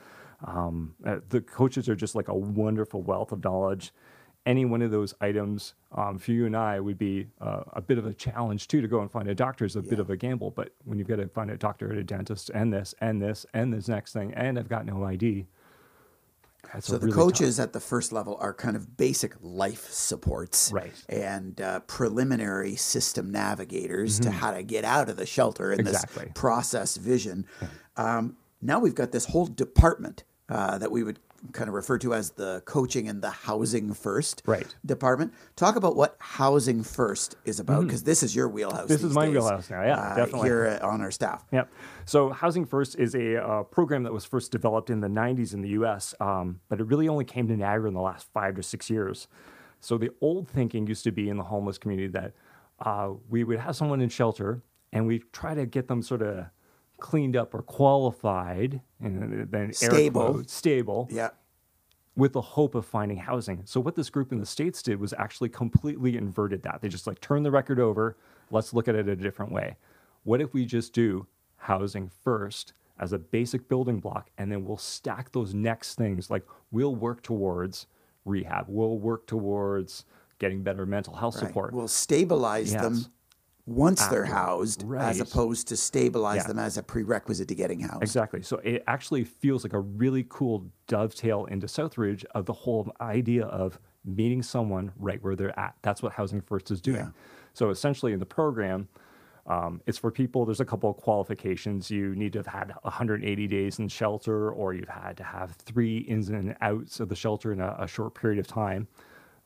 Um, 0.46 0.94
uh, 1.06 1.20
the 1.30 1.40
coaches 1.40 1.88
are 1.88 1.96
just 1.96 2.14
like 2.14 2.28
a 2.28 2.34
wonderful 2.34 3.00
wealth 3.00 3.32
of 3.32 3.42
knowledge. 3.42 3.94
Any 4.46 4.64
one 4.64 4.80
of 4.80 4.90
those 4.92 5.12
items 5.20 5.74
um, 5.92 6.18
for 6.18 6.30
you 6.30 6.46
and 6.46 6.56
I 6.56 6.78
would 6.80 6.96
be 6.98 7.26
uh, 7.40 7.64
a 7.72 7.80
bit 7.82 7.98
of 7.98 8.06
a 8.06 8.14
challenge 8.14 8.68
too. 8.68 8.80
To 8.80 8.86
go 8.88 9.00
and 9.00 9.10
find 9.10 9.28
a 9.28 9.34
doctor 9.34 9.64
is 9.64 9.74
a 9.76 9.82
bit 9.82 9.98
of 9.98 10.08
a 10.08 10.16
gamble. 10.16 10.52
But 10.52 10.70
when 10.84 10.98
you've 10.98 11.08
got 11.08 11.16
to 11.16 11.26
find 11.28 11.50
a 11.50 11.56
doctor 11.56 11.90
and 11.90 11.98
a 11.98 12.04
dentist 12.04 12.50
and 12.54 12.72
this 12.72 12.94
and 13.00 13.20
this 13.20 13.44
and 13.52 13.72
this 13.74 13.88
next 13.88 14.12
thing, 14.12 14.32
and 14.34 14.56
I've 14.58 14.68
got 14.68 14.86
no 14.86 15.04
ID. 15.04 15.46
That's 16.72 16.86
So 16.88 16.94
the 16.94 17.06
really 17.06 17.12
tough- 17.12 17.22
coaches 17.24 17.60
at 17.60 17.72
the 17.72 17.80
first 17.80 18.12
level 18.12 18.36
are 18.40 18.52
kind 18.52 18.76
of 18.76 18.96
basic 18.96 19.34
life 19.40 19.88
supports, 19.90 20.72
Right. 20.72 20.92
And 21.08 21.60
uh, 21.60 21.80
preliminary 21.80 22.74
system 22.76 23.30
navigators 23.30 24.18
to 24.20 24.30
how 24.32 24.50
to 24.52 24.62
get 24.64 24.84
out 24.84 25.08
of 25.08 25.16
the 25.16 25.26
shelter 25.26 25.72
in 25.72 25.78
Mm-hmm. 25.80 25.88
Exactly. 25.88 26.24
this 26.24 26.32
process 26.34 26.96
vision. 26.96 27.46
Um, 27.96 28.36
now 28.62 28.78
we've 28.80 28.94
got 28.96 29.12
this 29.12 29.26
whole 29.26 29.46
department 29.46 30.24
uh, 30.48 30.78
that 30.78 30.90
we 30.90 31.02
would 31.04 31.18
kind 31.52 31.68
of 31.68 31.74
refer 31.74 31.98
to 31.98 32.14
as 32.14 32.30
the 32.30 32.62
coaching 32.64 33.08
and 33.08 33.22
the 33.22 33.30
housing 33.30 33.92
first 33.94 34.42
Right. 34.46 34.66
department. 34.84 35.32
Talk 35.56 35.76
about 35.76 35.96
what 35.96 36.16
housing 36.18 36.82
first 36.82 37.36
is 37.44 37.60
about 37.60 37.84
because 37.84 38.02
this 38.02 38.22
is 38.22 38.34
your 38.34 38.48
wheelhouse. 38.48 38.80
Mm-hmm. 38.80 38.88
This 38.88 39.02
is 39.04 39.14
my 39.14 39.26
days, 39.26 39.34
wheelhouse 39.34 39.70
now, 39.70 39.82
yeah, 39.82 39.98
uh, 39.98 40.16
definitely. 40.16 40.48
Here 40.48 40.78
on 40.82 41.00
our 41.00 41.10
staff. 41.10 41.44
Yep. 41.52 41.70
So 42.04 42.30
Housing 42.30 42.64
First 42.64 42.98
is 42.98 43.14
a 43.14 43.42
uh, 43.42 43.62
program 43.64 44.02
that 44.04 44.12
was 44.12 44.24
first 44.24 44.52
developed 44.52 44.90
in 44.90 45.00
the 45.00 45.08
90s 45.08 45.54
in 45.54 45.62
the 45.62 45.70
US, 45.70 46.14
um, 46.20 46.60
but 46.68 46.80
it 46.80 46.84
really 46.84 47.08
only 47.08 47.24
came 47.24 47.48
to 47.48 47.56
Niagara 47.56 47.88
in 47.88 47.94
the 47.94 48.00
last 48.00 48.28
five 48.32 48.54
to 48.56 48.62
six 48.62 48.88
years. 48.90 49.28
So 49.80 49.98
the 49.98 50.10
old 50.20 50.48
thinking 50.48 50.86
used 50.86 51.04
to 51.04 51.12
be 51.12 51.28
in 51.28 51.36
the 51.36 51.44
homeless 51.44 51.78
community 51.78 52.08
that 52.08 52.32
uh, 52.80 53.10
we 53.28 53.44
would 53.44 53.58
have 53.58 53.76
someone 53.76 54.00
in 54.00 54.08
shelter 54.08 54.62
and 54.92 55.06
we 55.06 55.18
try 55.32 55.54
to 55.54 55.66
get 55.66 55.88
them 55.88 56.02
sort 56.02 56.22
of 56.22 56.46
cleaned 56.98 57.36
up 57.36 57.54
or 57.54 57.62
qualified 57.62 58.80
and 59.00 59.50
then 59.50 59.72
Stable. 59.72 60.32
quotes, 60.32 60.52
stable 60.52 61.08
Yeah. 61.10 61.30
with 62.16 62.32
the 62.32 62.40
hope 62.40 62.74
of 62.74 62.86
finding 62.86 63.18
housing. 63.18 63.62
So 63.66 63.80
what 63.80 63.94
this 63.94 64.08
group 64.10 64.32
in 64.32 64.38
the 64.40 64.46
states 64.46 64.82
did 64.82 64.98
was 64.98 65.12
actually 65.14 65.50
completely 65.50 66.16
inverted 66.16 66.62
that. 66.62 66.80
They 66.80 66.88
just 66.88 67.06
like 67.06 67.20
turn 67.20 67.42
the 67.42 67.50
record 67.50 67.78
over. 67.78 68.16
Let's 68.50 68.72
look 68.72 68.88
at 68.88 68.94
it 68.94 69.08
a 69.08 69.16
different 69.16 69.52
way. 69.52 69.76
What 70.24 70.40
if 70.40 70.54
we 70.54 70.64
just 70.64 70.92
do 70.92 71.26
housing 71.56 72.08
first 72.08 72.72
as 72.98 73.12
a 73.12 73.18
basic 73.18 73.68
building 73.68 74.00
block 74.00 74.30
and 74.38 74.50
then 74.50 74.64
we'll 74.64 74.76
stack 74.78 75.32
those 75.32 75.52
next 75.52 75.96
things 75.96 76.30
like 76.30 76.44
we'll 76.70 76.94
work 76.94 77.22
towards 77.22 77.86
rehab. 78.24 78.66
We'll 78.68 78.98
work 78.98 79.26
towards 79.26 80.04
getting 80.38 80.62
better 80.62 80.86
mental 80.86 81.14
health 81.14 81.36
Right. 81.36 81.46
support. 81.46 81.72
We'll 81.74 81.88
stabilize 81.88 82.72
them 82.72 82.96
Once 83.66 84.06
they're 84.06 84.24
housed, 84.24 84.84
as 84.96 85.18
opposed 85.20 85.66
to 85.68 85.76
stabilize 85.76 86.36
Yeah. 86.42 86.46
them 86.46 86.58
as 86.58 86.76
a 86.78 86.82
prerequisite 86.82 87.48
to 87.48 87.54
getting 87.54 87.80
housed. 87.80 88.02
Exactly. 88.02 88.42
So 88.42 88.58
it 88.58 88.84
actually 88.86 89.24
feels 89.24 89.64
like 89.64 89.72
a 89.72 89.80
really 89.80 90.24
cool 90.28 90.70
dovetail 90.86 91.46
into 91.46 91.66
Southridge 91.66 92.24
of 92.34 92.46
the 92.46 92.52
whole 92.52 92.88
idea 93.00 93.44
of 93.46 93.80
meeting 94.04 94.40
someone 94.42 94.92
right 94.96 95.20
where 95.22 95.34
they're 95.34 95.58
at. 95.58 95.74
That's 95.82 96.00
what 96.00 96.12
Housing 96.12 96.40
First 96.40 96.70
is 96.70 96.80
doing. 96.80 96.96
Yeah. 96.98 97.10
So 97.54 97.70
essentially, 97.70 98.12
in 98.12 98.20
the 98.20 98.26
program, 98.26 98.88
um, 99.48 99.80
it's 99.86 99.98
for 99.98 100.12
people. 100.12 100.44
There's 100.44 100.60
a 100.60 100.64
couple 100.64 100.88
of 100.90 100.96
qualifications. 100.96 101.90
You 101.90 102.14
need 102.14 102.32
to 102.34 102.38
have 102.40 102.46
had 102.46 102.72
180 102.82 103.46
days 103.48 103.80
in 103.80 103.88
shelter, 103.88 104.50
or 104.50 104.74
you've 104.74 104.88
had 104.88 105.16
to 105.16 105.24
have 105.24 105.52
three 105.56 105.98
ins 105.98 106.28
and 106.28 106.56
outs 106.60 107.00
of 107.00 107.08
the 107.08 107.16
shelter 107.16 107.52
in 107.52 107.60
a, 107.60 107.74
a 107.80 107.88
short 107.88 108.14
period 108.14 108.38
of 108.38 108.46
time. 108.46 108.86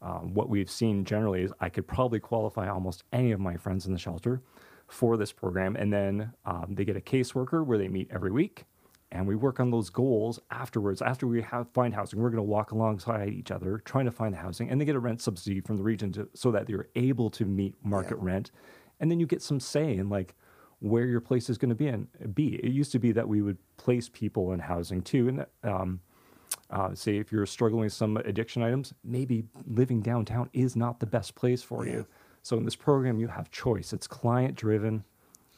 Um, 0.02 0.34
what 0.34 0.48
we've 0.48 0.70
seen 0.70 1.04
generally 1.04 1.42
is 1.42 1.52
I 1.60 1.68
could 1.68 1.86
probably 1.86 2.20
qualify 2.20 2.68
almost 2.68 3.04
any 3.12 3.32
of 3.32 3.40
my 3.40 3.56
friends 3.56 3.86
in 3.86 3.92
the 3.92 3.98
shelter 3.98 4.42
for 4.88 5.16
this 5.16 5.32
program. 5.32 5.76
And 5.76 5.92
then 5.92 6.32
um, 6.44 6.66
they 6.70 6.84
get 6.84 6.96
a 6.96 7.00
caseworker 7.00 7.64
where 7.64 7.78
they 7.78 7.88
meet 7.88 8.10
every 8.10 8.30
week 8.30 8.64
and 9.12 9.26
we 9.26 9.34
work 9.34 9.60
on 9.60 9.70
those 9.70 9.90
goals 9.90 10.38
afterwards. 10.50 11.02
After 11.02 11.26
we 11.26 11.42
have 11.42 11.68
find 11.70 11.94
housing, 11.94 12.20
we're 12.20 12.30
going 12.30 12.36
to 12.38 12.42
walk 12.42 12.72
alongside 12.72 13.30
each 13.30 13.50
other 13.50 13.82
trying 13.84 14.06
to 14.06 14.10
find 14.10 14.32
the 14.32 14.38
housing 14.38 14.70
and 14.70 14.80
they 14.80 14.84
get 14.84 14.96
a 14.96 15.00
rent 15.00 15.20
subsidy 15.20 15.60
from 15.60 15.76
the 15.76 15.82
region 15.82 16.12
to, 16.12 16.28
so 16.34 16.50
that 16.50 16.66
they're 16.66 16.88
able 16.94 17.30
to 17.30 17.44
meet 17.44 17.74
market 17.84 18.16
rent. 18.18 18.50
And 19.00 19.10
then 19.10 19.20
you 19.20 19.26
get 19.26 19.42
some 19.42 19.60
say 19.60 19.96
in 19.96 20.08
like, 20.08 20.34
where 20.80 21.04
your 21.04 21.20
place 21.20 21.50
is 21.50 21.58
going 21.58 21.68
to 21.68 21.74
be 21.74 21.88
and 21.88 22.08
be. 22.34 22.54
It 22.56 22.72
used 22.72 22.92
to 22.92 22.98
be 22.98 23.12
that 23.12 23.28
we 23.28 23.42
would 23.42 23.58
place 23.76 24.08
people 24.08 24.52
in 24.52 24.60
housing 24.60 25.02
too, 25.02 25.28
and 25.28 25.46
um, 25.62 26.00
uh, 26.70 26.94
say 26.94 27.16
if 27.18 27.32
you're 27.32 27.46
struggling 27.46 27.82
with 27.84 27.92
some 27.92 28.16
addiction 28.18 28.62
items, 28.62 28.92
maybe 29.04 29.44
living 29.66 30.00
downtown 30.00 30.48
is 30.52 30.76
not 30.76 31.00
the 31.00 31.06
best 31.06 31.34
place 31.34 31.62
for 31.62 31.86
Yeah. 31.86 31.92
you. 31.92 32.06
So 32.42 32.56
in 32.56 32.64
this 32.64 32.76
program, 32.76 33.18
you 33.18 33.28
have 33.28 33.50
choice. 33.50 33.92
It's 33.92 34.06
client 34.06 34.54
driven, 34.56 35.04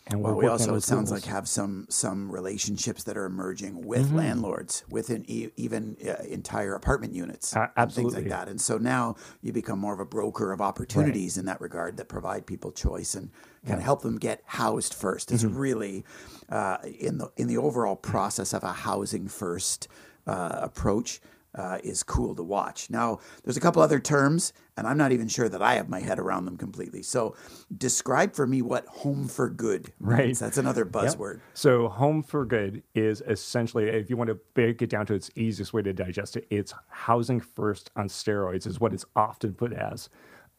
and 0.09 0.21
Well, 0.21 0.35
we 0.35 0.49
also 0.49 0.75
it 0.75 0.83
sounds 0.83 1.13
like 1.13 1.25
have 1.27 1.49
some 1.49 1.87
some 1.89 2.29
relationships 2.31 3.05
that 3.05 3.17
are 3.17 3.25
emerging 3.25 3.87
with 3.87 4.07
Mm-hmm. 4.09 4.17
landlords 4.17 4.83
within 4.91 5.25
e- 5.31 5.51
even 5.57 5.97
uh, 6.05 6.15
entire 6.25 6.75
apartment 6.75 7.15
units, 7.15 7.55
A- 7.55 7.71
and 7.77 7.93
things 7.93 8.15
like 8.15 8.29
that. 8.31 8.49
And 8.49 8.61
so 8.61 8.79
now 8.79 9.15
you 9.43 9.53
become 9.53 9.79
more 9.79 9.95
of 9.95 10.01
a 10.01 10.05
broker 10.05 10.51
of 10.53 10.61
opportunities 10.61 11.37
in 11.39 11.45
that 11.45 11.61
regard 11.61 11.97
that 11.99 12.09
provide 12.09 12.47
people 12.47 12.73
choice 12.73 13.15
and 13.15 13.31
kind 13.65 13.79
of 13.79 13.85
help 13.85 14.03
them 14.03 14.19
get 14.19 14.43
housed 14.45 14.93
1st 14.93 15.31
It's 15.31 15.45
Mm-hmm. 15.45 15.57
really 15.57 16.05
uh, 16.49 16.79
in 16.85 17.19
the 17.19 17.31
in 17.37 17.47
the 17.47 17.59
overall 17.59 17.95
process 17.97 18.53
of 18.53 18.65
a 18.65 18.73
housing 18.73 19.29
first 19.29 19.87
uh, 20.27 20.61
approach. 20.63 21.21
Uh, 21.55 21.77
is 21.85 22.03
cool 22.03 22.35
to 22.35 22.43
watch. 22.43 22.89
Now, 22.89 23.19
there's 23.45 23.59
a 23.59 23.61
couple 23.61 23.83
other 23.83 24.01
terms, 24.01 24.55
and 24.79 24.87
I'm 24.87 24.97
not 24.97 25.13
even 25.13 25.29
sure 25.29 25.51
that 25.51 25.61
I 25.61 25.75
have 25.75 25.87
my 25.87 26.01
head 26.01 26.19
around 26.19 26.47
them 26.47 26.57
completely. 26.57 27.03
So, 27.03 27.37
describe 27.77 28.35
for 28.35 28.47
me 28.47 28.63
what 28.63 28.87
home 28.87 29.29
for 29.29 29.51
good 29.51 29.93
means. 30.01 30.19
Right. 30.19 30.35
That's 30.39 30.57
another 30.57 30.85
Yep. 30.85 30.93
buzzword. 30.93 31.41
So, 31.53 31.89
home 31.89 32.23
for 32.23 32.47
good 32.47 32.83
is 32.95 33.23
essentially, 33.29 33.91
if 33.91 34.09
you 34.09 34.17
want 34.17 34.29
to 34.29 34.39
break 34.55 34.81
it 34.81 34.89
down 34.89 35.05
to 35.05 35.13
its 35.15 35.31
easiest 35.37 35.75
way 35.75 35.83
to 35.83 35.93
digest 35.93 36.39
it, 36.39 36.47
it's 36.49 36.73
housing 36.89 37.39
first 37.39 37.91
on 37.97 38.09
steroids, 38.09 38.67
is 38.67 38.81
what 38.81 38.95
it's 38.95 39.05
often 39.15 39.53
put 39.53 39.75
as. 39.75 40.09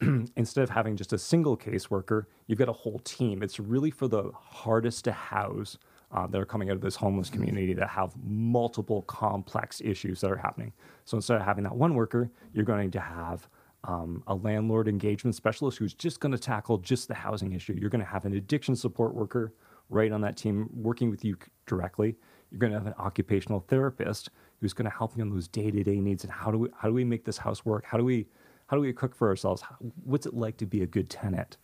Instead 0.36 0.62
of 0.62 0.70
having 0.70 0.94
just 0.94 1.12
a 1.12 1.18
single 1.18 1.56
caseworker, 1.56 2.26
you've 2.46 2.60
got 2.60 2.68
a 2.68 2.72
whole 2.72 3.00
team. 3.00 3.42
It's 3.42 3.58
really 3.58 3.90
for 3.90 4.06
the 4.06 4.30
hardest 4.32 5.06
to 5.06 5.12
house 5.12 5.76
uh, 6.14 6.26
that 6.28 6.40
are 6.40 6.46
coming 6.46 6.70
out 6.70 6.76
of 6.76 6.80
this 6.80 6.96
homeless 6.96 7.28
community 7.28 7.74
that 7.74 7.88
have 7.88 8.14
multiple 8.24 9.02
complex 9.02 9.82
issues 9.84 10.20
that 10.20 10.30
are 10.30 10.36
happening. 10.36 10.72
So, 11.04 11.16
instead 11.16 11.36
of 11.36 11.42
having 11.42 11.64
that 11.64 11.74
one 11.74 11.94
worker, 11.94 12.30
you're 12.52 12.64
going 12.64 12.90
to 12.92 13.00
have 13.00 13.48
um, 13.82 14.22
a 14.28 14.34
landlord 14.34 14.88
engagement 14.88 15.34
specialist 15.34 15.76
who's 15.78 15.92
just 15.92 16.20
going 16.20 16.32
to 16.32 16.38
tackle 16.38 16.78
just 16.78 17.08
the 17.08 17.14
housing 17.14 17.52
issue. 17.52 17.76
You're 17.78 17.90
going 17.90 18.04
to 18.04 18.10
have 18.10 18.24
an 18.24 18.34
addiction 18.34 18.76
support 18.76 19.14
worker 19.14 19.52
right 19.90 20.10
on 20.10 20.20
that 20.22 20.36
team 20.36 20.70
working 20.72 21.10
with 21.10 21.24
you 21.24 21.36
directly. 21.66 22.16
You're 22.50 22.60
going 22.60 22.72
to 22.72 22.78
have 22.78 22.86
an 22.86 22.94
occupational 22.98 23.60
therapist 23.68 24.30
who's 24.60 24.72
going 24.72 24.88
to 24.90 24.96
help 24.96 25.16
you 25.16 25.22
on 25.22 25.30
those 25.30 25.48
day-to-day 25.48 26.00
needs 26.00 26.24
and 26.24 26.32
how 26.32 26.50
do 26.50 26.58
we 26.58 26.68
how 26.76 26.88
do 26.88 26.94
we 26.94 27.04
make 27.04 27.24
this 27.24 27.36
house 27.36 27.64
work? 27.64 27.84
How 27.84 27.98
do 27.98 28.04
we 28.04 28.26
how 28.68 28.76
do 28.76 28.80
we 28.80 28.92
cook 28.92 29.14
for 29.14 29.28
ourselves? 29.28 29.62
How, 29.62 29.76
what's 30.04 30.26
it 30.26 30.34
like 30.34 30.56
to 30.58 30.66
be 30.66 30.82
a 30.82 30.86
good 30.86 31.10
tenant? 31.10 31.58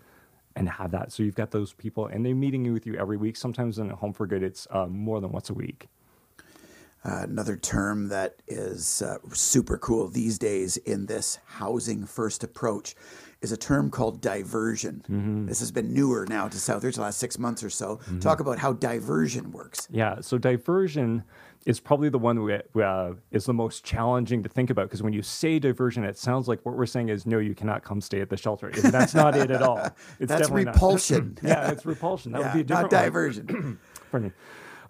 And 0.60 0.68
have 0.68 0.90
that. 0.90 1.10
So 1.10 1.22
you've 1.22 1.34
got 1.34 1.52
those 1.52 1.72
people, 1.72 2.08
and 2.08 2.24
they're 2.24 2.34
meeting 2.34 2.66
you 2.66 2.74
with 2.74 2.86
you 2.86 2.94
every 2.94 3.16
week. 3.16 3.34
Sometimes 3.34 3.78
in 3.78 3.90
a 3.90 3.96
home 3.96 4.12
for 4.12 4.26
good, 4.26 4.42
it's 4.42 4.66
uh, 4.70 4.86
more 4.86 5.18
than 5.18 5.32
once 5.32 5.48
a 5.48 5.54
week. 5.54 5.88
Uh, 7.02 7.22
another 7.22 7.56
term 7.56 8.08
that 8.08 8.36
is 8.46 9.00
uh, 9.00 9.16
super 9.32 9.78
cool 9.78 10.06
these 10.06 10.38
days 10.38 10.76
in 10.76 11.06
this 11.06 11.38
housing 11.46 12.04
first 12.04 12.44
approach 12.44 12.94
is 13.40 13.52
a 13.52 13.56
term 13.56 13.90
called 13.90 14.20
diversion. 14.20 15.02
Mm-hmm. 15.08 15.46
This 15.46 15.60
has 15.60 15.72
been 15.72 15.94
newer 15.94 16.26
now 16.28 16.46
to 16.46 16.58
Southridge 16.58 16.96
the 16.96 17.00
last 17.00 17.18
six 17.18 17.38
months 17.38 17.64
or 17.64 17.70
so. 17.70 17.98
Talk 18.20 18.40
about 18.40 18.58
how 18.58 18.74
diversion 18.74 19.52
works. 19.52 19.88
Yeah, 19.90 20.20
so 20.20 20.36
diversion 20.36 21.24
is 21.66 21.78
probably 21.78 22.08
the 22.08 22.18
one 22.18 22.46
that 22.46 22.74
uh, 22.76 23.12
is 23.30 23.44
the 23.44 23.52
most 23.52 23.84
challenging 23.84 24.42
to 24.42 24.48
think 24.48 24.70
about 24.70 24.86
because 24.86 25.02
when 25.02 25.12
you 25.12 25.22
say 25.22 25.58
diversion, 25.58 26.04
it 26.04 26.16
sounds 26.16 26.48
like 26.48 26.64
what 26.64 26.76
we're 26.76 26.86
saying 26.86 27.08
is 27.10 27.26
no, 27.26 27.38
you 27.38 27.54
cannot 27.54 27.82
come 27.84 28.00
stay 28.00 28.20
at 28.20 28.30
the 28.30 28.36
shelter. 28.36 28.68
And 28.68 28.84
that's 28.84 29.14
not 29.14 29.36
it 29.36 29.50
at 29.50 29.62
all. 29.62 29.78
It's 30.18 30.28
That's 30.28 30.42
definitely 30.42 30.64
not. 30.64 30.74
repulsion. 30.74 31.38
yeah, 31.42 31.70
it's 31.70 31.86
repulsion. 31.86 32.32
That 32.32 32.40
yeah, 32.40 32.56
would 32.56 32.66
be 32.66 32.72
a 32.72 32.76
not 32.76 32.90
different 32.90 32.92
one. 32.92 33.02
diversion. 33.02 33.78
Pardon 34.10 34.28
me. 34.28 34.34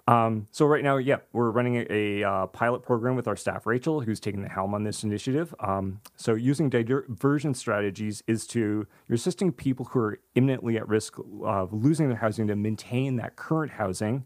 Um, 0.09 0.49
so 0.51 0.67
right 0.67 0.83
now, 0.83 0.97
yeah, 0.97 1.19
we're 1.33 1.51
running 1.51 1.77
a, 1.77 1.87
a 1.89 2.29
uh, 2.29 2.47
pilot 2.47 2.83
program 2.83 3.15
with 3.15 3.29
our 3.29 3.37
staff, 3.37 3.65
Rachel, 3.67 4.01
who's 4.01 4.19
taking 4.19 4.43
the 4.43 4.49
helm 4.49 4.75
on 4.75 4.83
this 4.83 5.05
initiative. 5.05 5.55
Um, 5.61 6.01
so 6.17 6.35
using 6.35 6.69
diversion 6.69 7.55
strategies 7.55 8.23
is 8.27 8.47
to 8.49 8.87
you're 9.07 9.15
assisting 9.15 9.53
people 9.53 9.87
who 9.87 10.01
are 10.01 10.21
imminently 10.35 10.77
at 10.79 10.89
risk 10.89 11.15
of 11.45 11.73
losing 11.73 12.09
their 12.09 12.19
housing 12.19 12.49
to 12.49 12.57
maintain 12.57 13.17
that 13.17 13.37
current 13.37 13.73
housing, 13.73 14.25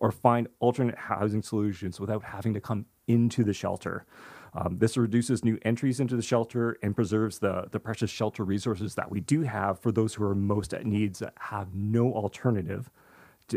or 0.00 0.10
find 0.10 0.48
alternate 0.58 0.98
housing 0.98 1.42
solutions 1.42 2.00
without 2.00 2.24
having 2.24 2.54
to 2.54 2.60
come 2.60 2.86
into 3.06 3.44
the 3.44 3.52
shelter. 3.52 4.06
Um, 4.54 4.78
this 4.78 4.96
reduces 4.96 5.44
new 5.44 5.58
entries 5.62 6.00
into 6.00 6.16
the 6.16 6.22
shelter 6.22 6.76
and 6.82 6.96
preserves 6.96 7.38
the, 7.38 7.66
the 7.70 7.78
precious 7.78 8.10
shelter 8.10 8.44
resources 8.44 8.96
that 8.96 9.10
we 9.10 9.20
do 9.20 9.42
have 9.42 9.78
for 9.78 9.92
those 9.92 10.14
who 10.14 10.24
are 10.24 10.34
most 10.34 10.74
at 10.74 10.86
needs 10.86 11.20
that 11.20 11.34
have 11.38 11.74
no 11.74 12.12
alternative. 12.12 12.90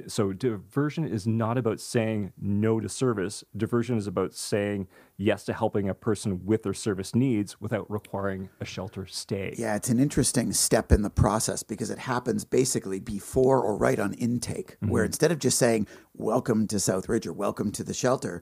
So 0.08 0.34
diversion 0.34 1.06
is 1.06 1.25
not 1.27 1.58
about 1.58 1.79
saying 1.79 2.34
no 2.39 2.79
to 2.79 2.89
service. 2.89 3.43
Diversion 3.56 3.97
is 3.97 4.08
about 4.08 4.34
saying 4.34 4.88
yes 5.17 5.43
to 5.45 5.53
helping 5.53 5.88
a 5.89 5.93
person 5.93 6.45
with 6.45 6.63
their 6.63 6.73
service 6.73 7.13
needs 7.15 7.62
without 7.62 7.89
requiring 7.89 8.49
a 8.60 8.65
shelter 8.65 9.06
stay. 9.06 9.53
Yeah, 9.58 9.75
it's 9.75 9.89
an 9.89 9.99
interesting 9.99 10.51
step 10.53 10.91
in 10.91 11.01
the 11.01 11.10
process 11.10 11.63
because 11.63 11.89
it 11.89 11.99
happens 11.99 12.45
basically 12.45 12.99
before 12.99 13.62
or 13.62 13.77
right 13.77 13.99
on 13.99 14.13
intake, 14.13 14.77
Mm-hmm. 14.77 14.89
where 14.89 15.03
instead 15.03 15.32
of 15.32 15.39
just 15.39 15.58
saying, 15.58 15.88
Welcome 16.15 16.67
to 16.67 16.77
Southridge 16.77 17.25
or 17.25 17.34
welcome 17.34 17.71
to 17.71 17.84
the 17.84 17.93
shelter, 17.93 18.41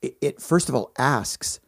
it, 0.00 0.16
it 0.20 0.40
first 0.40 0.68
of 0.68 0.74
all 0.74 0.92
asks, 0.98 1.60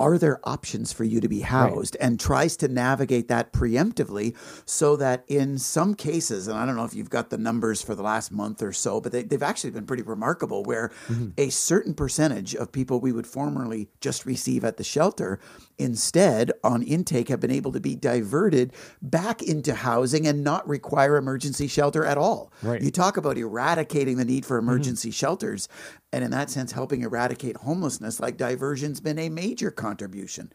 are 0.00 0.16
there 0.16 0.40
options 0.48 0.92
for 0.92 1.04
you 1.04 1.20
to 1.20 1.28
be 1.28 1.40
housed 1.40 1.94
and 2.00 2.18
tries 2.18 2.56
to 2.56 2.68
navigate 2.68 3.28
that 3.28 3.52
preemptively 3.52 4.34
so 4.64 4.96
that 4.96 5.22
in 5.28 5.58
some 5.58 5.94
cases, 5.94 6.48
and 6.48 6.58
I 6.58 6.64
don't 6.64 6.74
know 6.74 6.86
if 6.86 6.94
you've 6.94 7.10
got 7.10 7.28
the 7.28 7.36
numbers 7.36 7.82
for 7.82 7.94
the 7.94 8.02
last 8.02 8.32
month 8.32 8.62
or 8.62 8.72
so, 8.72 9.00
but 9.00 9.12
they, 9.12 9.22
they've 9.22 9.42
actually 9.42 9.70
been 9.70 9.84
pretty 9.84 10.02
remarkable 10.02 10.64
where 10.64 10.88
mm-hmm. 11.06 11.28
a 11.36 11.50
certain 11.50 11.92
percentage 11.92 12.54
of 12.54 12.72
people 12.72 12.98
we 12.98 13.12
would 13.12 13.26
formerly 13.26 13.90
just 14.00 14.24
receive 14.24 14.64
at 14.64 14.78
the 14.78 14.84
shelter 14.84 15.38
instead 15.78 16.50
on 16.64 16.82
intake 16.82 17.28
have 17.28 17.40
been 17.40 17.50
able 17.50 17.72
to 17.72 17.80
be 17.80 17.94
diverted 17.94 18.72
back 19.02 19.42
into 19.42 19.74
housing 19.74 20.26
and 20.26 20.42
not 20.42 20.66
require 20.66 21.16
emergency 21.16 21.68
shelter 21.68 22.06
at 22.06 22.16
all. 22.16 22.50
Right. 22.62 22.80
You 22.80 22.90
talk 22.90 23.18
about 23.18 23.36
eradicating 23.36 24.16
the 24.16 24.24
need 24.24 24.46
for 24.46 24.58
mm-hmm. 24.58 24.68
emergency 24.68 25.10
shelters 25.10 25.68
and 26.12 26.24
in 26.24 26.30
that 26.30 26.50
sense 26.50 26.72
helping 26.72 27.02
eradicate 27.02 27.58
homelessness 27.58 28.18
like 28.18 28.36
diversion's 28.36 29.00
been 29.00 29.18
a 29.18 29.28
major 29.28 29.70
contribution 29.90 30.50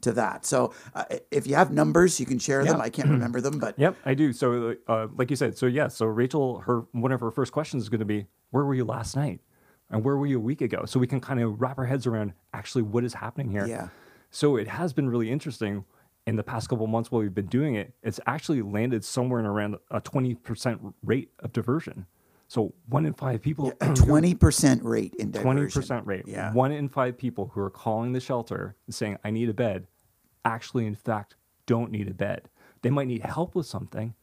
to 0.00 0.10
that. 0.20 0.46
So 0.52 0.72
uh, 0.94 1.04
if 1.30 1.46
you 1.48 1.54
have 1.60 1.70
numbers 1.82 2.18
you 2.20 2.26
can 2.32 2.38
share 2.38 2.62
them. 2.64 2.80
I 2.80 2.90
can't 2.96 3.10
remember 3.16 3.40
them 3.40 3.58
but 3.58 3.78
Yep, 3.78 3.96
I 4.04 4.14
do. 4.14 4.32
So, 4.32 4.74
uh, 4.86 5.06
like 5.16 5.30
you 5.30 5.36
said, 5.36 5.56
so 5.56 5.66
yeah, 5.66 5.88
so 5.88 6.06
Rachel, 6.06 6.60
her 6.66 6.78
one 6.92 7.12
of 7.12 7.20
her 7.20 7.30
first 7.30 7.52
questions 7.52 7.82
is 7.84 7.88
going 7.88 8.04
to 8.06 8.12
be, 8.16 8.26
"Where 8.50 8.64
were 8.64 8.74
you 8.74 8.84
last 8.84 9.14
night?" 9.22 9.40
and 9.90 10.04
"Where 10.04 10.16
were 10.16 10.26
you 10.26 10.38
a 10.38 10.46
week 10.50 10.62
ago?" 10.68 10.84
So 10.86 10.98
we 10.98 11.06
can 11.06 11.20
kind 11.20 11.40
of 11.40 11.60
wrap 11.60 11.78
our 11.78 11.84
heads 11.92 12.06
around 12.06 12.32
actually 12.52 12.82
what 12.82 13.04
is 13.04 13.14
happening 13.14 13.50
here. 13.50 13.66
Yeah. 13.66 13.88
So 14.30 14.56
it 14.56 14.68
has 14.68 14.92
been 14.92 15.08
really 15.08 15.30
interesting 15.30 15.84
in 16.26 16.36
the 16.36 16.42
past 16.42 16.68
couple 16.68 16.84
of 16.84 16.90
months 16.90 17.10
while 17.10 17.22
we've 17.22 17.34
been 17.42 17.52
doing 17.60 17.74
it. 17.74 17.94
It's 18.02 18.20
actually 18.26 18.62
landed 18.62 19.04
somewhere 19.04 19.40
in 19.40 19.46
around 19.46 19.76
a 19.90 20.00
twenty 20.00 20.34
percent 20.34 20.94
rate 21.02 21.30
of 21.44 21.52
diversion. 21.52 22.06
So 22.48 22.72
one 22.88 23.04
in 23.06 23.12
five 23.12 23.42
people, 23.42 23.68
a 23.80 23.86
20% 23.88 24.82
rate 24.82 25.14
in 25.18 25.30
diversion. 25.30 25.42
twenty 25.42 25.70
percent 25.70 26.06
rate. 26.06 26.24
Yeah. 26.26 26.52
One 26.54 26.72
in 26.72 26.88
five 26.88 27.18
people 27.18 27.48
who 27.52 27.60
are 27.60 27.68
calling 27.70 28.12
the 28.14 28.20
shelter 28.20 28.74
and 28.86 28.94
saying, 28.94 29.18
"I 29.22 29.30
need 29.30 29.50
a 29.50 29.54
bed," 29.54 29.86
actually, 30.46 30.86
in 30.86 30.94
fact, 30.94 31.36
don't 31.66 31.90
need 31.90 32.08
a 32.08 32.14
bed. 32.14 32.48
They 32.80 32.88
might 32.90 33.06
need 33.06 33.22
help 33.22 33.54
with 33.54 33.66
something, 33.66 34.14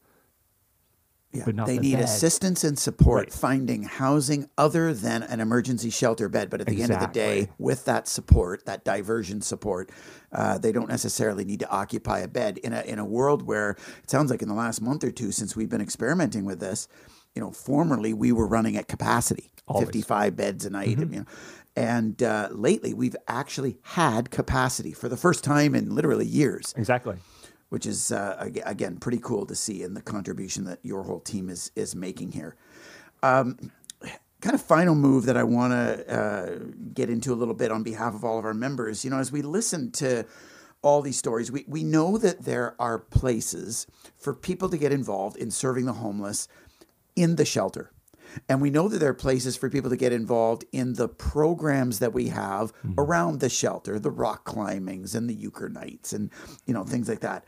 Yeah, 1.32 1.42
but 1.44 1.54
not 1.54 1.66
they 1.68 1.76
the 1.76 1.82
need 1.82 1.94
bed. 1.96 2.04
assistance 2.04 2.64
and 2.64 2.76
support 2.76 3.26
Right. 3.26 3.32
finding 3.32 3.84
housing 3.84 4.48
other 4.58 4.92
than 4.92 5.22
an 5.22 5.38
emergency 5.38 5.90
shelter 5.90 6.28
bed. 6.28 6.50
But 6.50 6.60
at 6.62 6.66
the 6.66 6.82
end 6.82 6.92
of 6.92 6.98
the 7.00 7.06
day, 7.06 7.50
with 7.58 7.84
that 7.84 8.08
support, 8.08 8.64
that 8.66 8.84
diversion 8.84 9.40
support, 9.40 9.90
uh, 10.32 10.58
they 10.58 10.72
don't 10.72 10.88
necessarily 10.88 11.44
need 11.44 11.60
to 11.60 11.70
occupy 11.70 12.18
a 12.20 12.28
bed 12.28 12.58
in 12.58 12.72
a 12.72 12.80
in 12.80 12.98
a 12.98 13.04
world 13.04 13.42
where 13.42 13.76
it 14.02 14.10
sounds 14.10 14.32
like 14.32 14.42
in 14.42 14.48
the 14.48 14.54
last 14.54 14.80
month 14.82 15.04
or 15.04 15.12
two 15.12 15.30
since 15.30 15.54
we've 15.54 15.68
been 15.70 15.80
experimenting 15.80 16.44
with 16.44 16.58
this. 16.58 16.88
You 17.36 17.42
know, 17.42 17.52
formerly 17.52 18.12
we 18.14 18.32
were 18.32 18.46
running 18.48 18.76
at 18.76 18.88
capacity, 18.88 19.50
Always. 19.68 19.86
fifty-five 19.86 20.34
beds 20.36 20.64
a 20.64 20.70
night. 20.70 20.88
You 20.88 21.04
know, 21.04 21.24
and 21.76 22.22
uh, 22.22 22.48
lately 22.50 22.94
we've 22.94 23.16
actually 23.28 23.78
had 23.82 24.30
capacity 24.30 24.92
for 24.92 25.08
the 25.08 25.16
first 25.18 25.44
time 25.44 25.74
in 25.74 25.94
literally 25.94 26.24
years 26.26 26.74
Exactly. 26.78 27.16
which 27.68 27.84
is 27.84 28.10
uh, 28.10 28.48
again 28.64 28.96
pretty 28.96 29.18
cool 29.22 29.44
to 29.46 29.54
see 29.54 29.82
in 29.82 29.92
the 29.94 30.00
contribution 30.00 30.64
that 30.64 30.78
your 30.82 31.02
whole 31.04 31.20
team 31.20 31.50
is 31.50 31.70
is 31.76 31.94
making 31.94 32.32
here. 32.32 32.56
Um, 33.22 33.70
kind 34.40 34.54
of 34.54 34.62
final 34.62 34.94
move 34.94 35.26
that 35.26 35.36
I 35.36 35.42
want 35.42 35.72
to 35.72 36.18
uh, 36.18 36.58
get 36.94 37.10
into 37.10 37.32
a 37.32 37.36
little 37.36 37.54
bit 37.54 37.70
on 37.70 37.82
behalf 37.82 38.14
of 38.14 38.24
all 38.24 38.38
of 38.38 38.44
our 38.44 38.54
members. 38.54 39.04
You 39.04 39.10
know, 39.10 39.18
as 39.18 39.30
we 39.32 39.42
listen 39.42 39.90
to 39.92 40.24
all 40.82 41.02
these 41.02 41.18
stories, 41.18 41.50
we 41.52 41.64
we 41.68 41.82
know 41.84 42.16
that 42.18 42.44
there 42.44 42.74
are 42.78 42.98
places 42.98 43.86
for 44.16 44.32
people 44.34 44.68
to 44.70 44.78
get 44.78 44.92
involved 44.92 45.36
in 45.36 45.50
serving 45.50 45.84
the 45.86 45.94
homeless 45.94 46.48
in 47.16 47.36
the 47.36 47.44
shelter. 47.44 47.90
And 48.48 48.60
we 48.60 48.70
know 48.70 48.88
that 48.88 48.98
there 48.98 49.10
are 49.10 49.14
places 49.14 49.56
for 49.56 49.70
people 49.70 49.90
to 49.90 49.96
get 49.96 50.12
involved 50.12 50.64
in 50.72 50.94
the 50.94 51.08
programs 51.08 51.98
that 52.00 52.12
we 52.12 52.28
have 52.28 52.72
around 52.98 53.40
the 53.40 53.48
shelter, 53.48 53.98
the 53.98 54.10
rock 54.10 54.44
climbings 54.44 55.14
and 55.14 55.28
the 55.28 55.34
euchre 55.34 55.68
nights 55.68 56.12
and 56.12 56.30
you 56.66 56.74
know 56.74 56.84
things 56.84 57.08
like 57.08 57.20
that. 57.20 57.46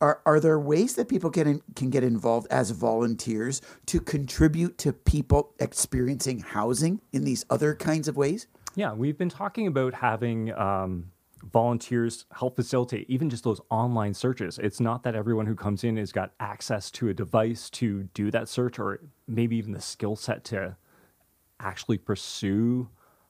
Are 0.00 0.20
are 0.26 0.38
there 0.38 0.60
ways 0.60 0.94
that 0.94 1.08
people 1.08 1.30
in, 1.30 1.62
can 1.74 1.90
get 1.90 2.04
involved 2.04 2.46
as 2.50 2.70
volunteers 2.70 3.60
to 3.86 4.00
contribute 4.00 4.78
to 4.78 4.92
people 4.92 5.54
experiencing 5.58 6.40
housing 6.40 7.00
in 7.12 7.24
these 7.24 7.44
other 7.50 7.74
kinds 7.74 8.06
of 8.06 8.16
ways? 8.16 8.46
Yeah, 8.74 8.92
we've 8.92 9.18
been 9.18 9.30
talking 9.30 9.66
about 9.66 9.94
having 9.94 10.52
um, 10.56 11.10
volunteers 11.42 12.26
help 12.32 12.56
facilitate 12.56 13.08
even 13.08 13.30
just 13.30 13.44
those 13.44 13.60
online 13.70 14.14
searches. 14.14 14.58
It's 14.58 14.80
not 14.80 15.02
that 15.04 15.14
everyone 15.14 15.46
who 15.46 15.54
comes 15.54 15.84
in 15.84 15.96
has 15.96 16.12
got 16.12 16.32
access 16.40 16.90
to 16.92 17.08
a 17.08 17.14
device 17.14 17.70
to 17.70 18.04
do 18.14 18.30
that 18.30 18.48
search 18.48 18.78
or 18.78 19.00
maybe 19.26 19.56
even 19.56 19.72
the 19.72 19.80
skill 19.80 20.16
set 20.16 20.44
to 20.44 20.76
actually 21.60 21.98
pursue 21.98 22.88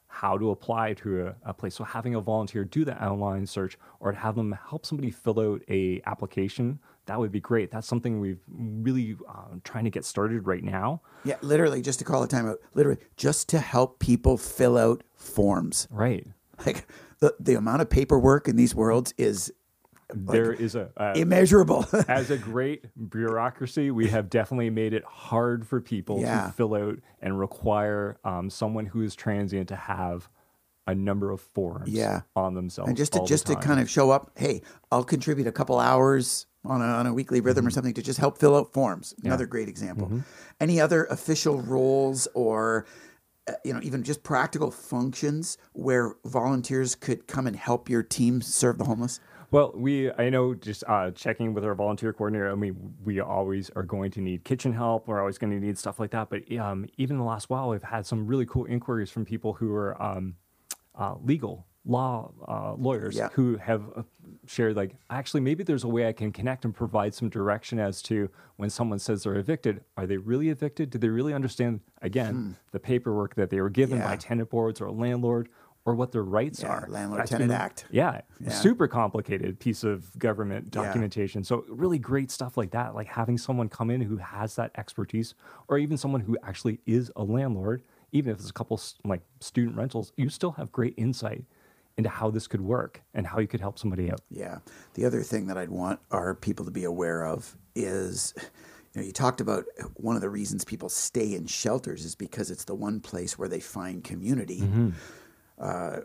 how 0.09 0.38
to 0.38 0.51
apply 0.51 0.94
to 0.94 1.27
a, 1.27 1.35
a, 1.44 1.55
place. 1.55 1.75
So 1.75 1.85
having 1.85 2.14
a 2.14 2.21
volunteer 2.21 2.64
do 2.64 2.85
the 2.85 3.01
online 3.05 3.47
search 3.47 3.79
or 4.01 4.11
to 4.12 4.18
have 4.18 4.35
them 4.37 4.57
help 4.68 4.87
somebody 4.87 5.11
fill 5.11 5.38
out 5.38 5.62
a 5.68 6.01
application, 6.07 6.79
that 7.05 7.18
would 7.18 7.31
be 7.31 7.40
great. 7.40 7.71
That's 7.71 7.87
something 7.87 8.18
we've 8.18 8.40
really 8.49 9.16
uh, 9.29 9.57
trying 9.64 9.85
to 9.85 9.90
get 9.90 10.07
started 10.07 10.47
right 10.47 10.64
now. 10.64 11.03
Yeah, 11.25 11.37
literally 11.42 11.83
just 11.83 11.99
to 11.99 12.07
call 12.07 12.23
a 12.23 12.29
timeout. 12.29 12.57
Literally 12.75 12.99
just 13.16 13.51
to 13.51 13.61
help 13.61 13.99
people 13.99 14.38
fill 14.38 14.79
out 14.79 15.05
forms. 15.14 15.87
Right. 15.90 16.27
Like 16.66 16.88
the 17.20 17.35
the 17.40 17.54
amount 17.54 17.83
of 17.83 17.90
paperwork 17.90 18.48
in 18.48 18.57
these 18.57 18.74
worlds 18.74 19.12
is 19.18 19.52
there 20.14 20.52
is 20.52 20.74
a 20.74 20.90
uh, 20.96 21.12
immeasurable. 21.16 21.85
as 22.09 22.31
a 22.31 22.38
great 22.38 22.87
bureaucracy, 23.11 23.90
we 23.90 24.09
have 24.09 24.31
definitely 24.31 24.70
made 24.70 24.94
it 24.94 25.04
hard 25.04 25.66
for 25.66 25.81
people 25.81 26.20
Yeah. 26.20 26.46
to 26.46 26.52
fill 26.52 26.74
out 26.74 26.98
and 27.20 27.38
require 27.38 28.18
um, 28.24 28.48
someone 28.48 28.87
who 28.87 29.02
is 29.02 29.14
transient 29.14 29.68
to 29.68 29.76
have 29.76 30.28
a 30.87 30.94
number 30.94 31.31
of 31.31 31.42
forms 31.42 31.90
Yeah. 31.90 32.22
on 32.35 32.54
themselves. 32.54 32.88
and 32.88 32.96
just 32.96 33.12
to 33.12 33.24
just 33.26 33.46
to 33.48 33.57
kind 33.57 33.81
of 33.81 33.90
show 33.90 34.11
up, 34.11 34.31
hey, 34.37 34.62
I'll 34.90 35.04
contribute 35.04 35.46
a 35.46 35.52
couple 35.52 35.78
hours 35.78 36.46
on 36.64 36.81
a, 36.81 36.85
on 36.87 37.07
a 37.07 37.12
weekly 37.12 37.40
rhythm 37.42 37.62
Mm-hmm. 37.62 37.68
or 37.68 37.70
something 37.72 37.94
to 37.94 38.02
just 38.02 38.18
help 38.18 38.38
fill 38.38 38.57
out 38.57 38.72
forms. 38.72 39.14
Another 39.22 39.44
great 39.44 39.68
example. 39.68 40.22
Any 40.59 40.81
other 40.81 41.04
official 41.04 41.61
roles 41.61 42.26
or 42.33 42.87
you 43.64 43.72
know 43.72 43.80
even 43.82 44.02
just 44.02 44.22
practical 44.22 44.70
functions 44.70 45.58
where 45.72 46.14
volunteers 46.24 46.94
could 46.94 47.26
come 47.26 47.46
and 47.46 47.56
help 47.56 47.88
your 47.88 48.02
team 48.02 48.40
serve 48.40 48.78
the 48.78 48.84
homeless? 48.84 49.20
Well, 49.50 49.72
we 49.74 50.12
I 50.12 50.28
know 50.28 50.54
just 50.54 50.84
uh, 50.87 51.11
checking 51.12 51.54
with 51.54 51.64
our 51.64 51.74
volunteer 51.74 52.12
coordinator. 52.12 52.50
I 52.50 52.54
mean, 52.54 52.94
we 53.04 53.20
always 53.20 53.70
are 53.70 53.82
going 53.82 54.11
to 54.12 54.20
need 54.20 54.44
kitchen 54.44 54.74
help. 54.74 55.08
We're 55.08 55.20
always 55.20 55.38
going 55.38 55.58
to 55.58 55.66
need 55.66 55.78
stuff 55.78 55.98
like 55.98 56.11
that. 56.11 56.28
But 56.28 56.50
um, 56.58 56.87
even 56.98 57.14
in 57.16 57.20
the 57.20 57.24
last 57.24 57.48
while, 57.48 57.70
we've 57.70 57.82
had 57.82 58.04
some 58.04 58.26
really 58.26 58.44
cool 58.44 58.66
inquiries 58.66 59.11
from 59.11 59.24
people 59.24 59.54
who 59.54 59.72
are 59.74 60.00
um, 60.02 60.34
uh, 60.94 61.14
legal 61.22 61.66
law 61.87 62.30
uh, 62.46 62.74
lawyers 62.74 63.16
Yeah. 63.16 63.28
who 63.32 63.56
have 63.56 63.82
uh, 63.96 64.02
shared 64.48 64.74
like 64.76 64.94
actually 65.11 65.40
maybe 65.40 65.62
there's 65.62 65.84
a 65.84 65.88
way 65.88 66.08
I 66.08 66.12
can 66.12 66.32
connect 66.32 66.64
and 66.64 66.74
provide 66.74 67.14
some 67.14 67.28
direction 67.28 67.78
as 67.78 68.00
to 68.02 68.30
when 68.56 68.70
someone 68.70 68.98
says 68.98 69.22
they're 69.22 69.37
evicted, 69.37 69.84
are 69.96 70.06
they 70.06 70.16
really 70.16 70.48
evicted? 70.48 70.90
Do 70.90 70.98
they 70.98 71.08
really 71.08 71.34
understand 71.34 71.80
again 72.02 72.56
the 72.72 72.80
paperwork 72.80 73.34
that 73.34 73.50
they 73.50 73.61
were 73.61 73.70
given 73.70 73.98
Hmm. 73.98 74.02
Yeah. 74.02 74.08
by 74.11 74.16
tenant 74.16 74.50
boards 74.50 74.80
or 74.80 74.87
a 74.87 74.92
landlord? 74.92 75.48
Or 75.84 75.94
what 75.94 76.12
their 76.12 76.24
rights 76.24 76.62
Yeah, 76.62 76.68
are. 76.68 76.87
Landlord 76.90 77.24
Tenant 77.26 77.50
Act. 77.50 77.87
Yeah, 77.90 78.20
Yeah. 78.40 78.50
super 78.50 78.87
complicated 78.88 79.58
piece 79.58 79.84
of 79.84 80.18
government 80.18 80.70
documentation. 80.70 81.42
So 81.44 81.64
really 81.66 81.98
great 81.98 82.30
stuff 82.30 82.58
like 82.58 82.72
that, 82.72 82.94
like 82.94 83.06
having 83.06 83.38
someone 83.38 83.70
come 83.70 83.88
in 83.90 84.02
who 84.02 84.18
has 84.18 84.54
that 84.56 84.70
expertise, 84.76 85.34
or 85.66 85.78
even 85.78 85.96
someone 85.96 86.20
who 86.20 86.37
actually 86.42 86.80
is 86.84 87.11
a 87.16 87.22
landlord. 87.24 87.82
Even 88.12 88.32
if 88.32 88.38
it's 88.38 88.50
a 88.50 88.52
couple 88.52 88.78
like 89.04 89.22
student 89.40 89.76
rentals, 89.78 90.12
you 90.18 90.28
still 90.28 90.50
have 90.52 90.70
great 90.72 90.92
insight 90.98 91.44
into 91.98 92.08
how 92.08 92.30
this 92.30 92.46
could 92.46 92.61
work 92.61 93.02
and 93.12 93.26
how 93.26 93.40
you 93.40 93.48
could 93.48 93.61
help 93.61 93.78
somebody 93.78 94.11
out. 94.11 94.20
Yeah. 94.30 94.58
The 94.94 95.04
other 95.04 95.22
thing 95.22 95.48
that 95.48 95.58
I'd 95.58 95.68
want 95.68 95.98
our 96.12 96.34
people 96.34 96.64
to 96.64 96.70
be 96.70 96.84
aware 96.84 97.26
of 97.26 97.56
is 97.74 98.32
you 98.94 99.02
know, 99.02 99.06
you 99.06 99.12
talked 99.12 99.40
about 99.40 99.64
one 99.94 100.14
of 100.14 100.22
the 100.22 100.30
reasons 100.30 100.64
people 100.64 100.88
stay 100.88 101.34
in 101.34 101.46
shelters 101.46 102.04
is 102.04 102.14
because 102.14 102.50
it's 102.50 102.64
the 102.64 102.74
one 102.74 103.00
place 103.00 103.37
where 103.37 103.48
they 103.48 103.61
find 103.61 104.02
community. 104.02 104.62
Uh, 105.61 106.00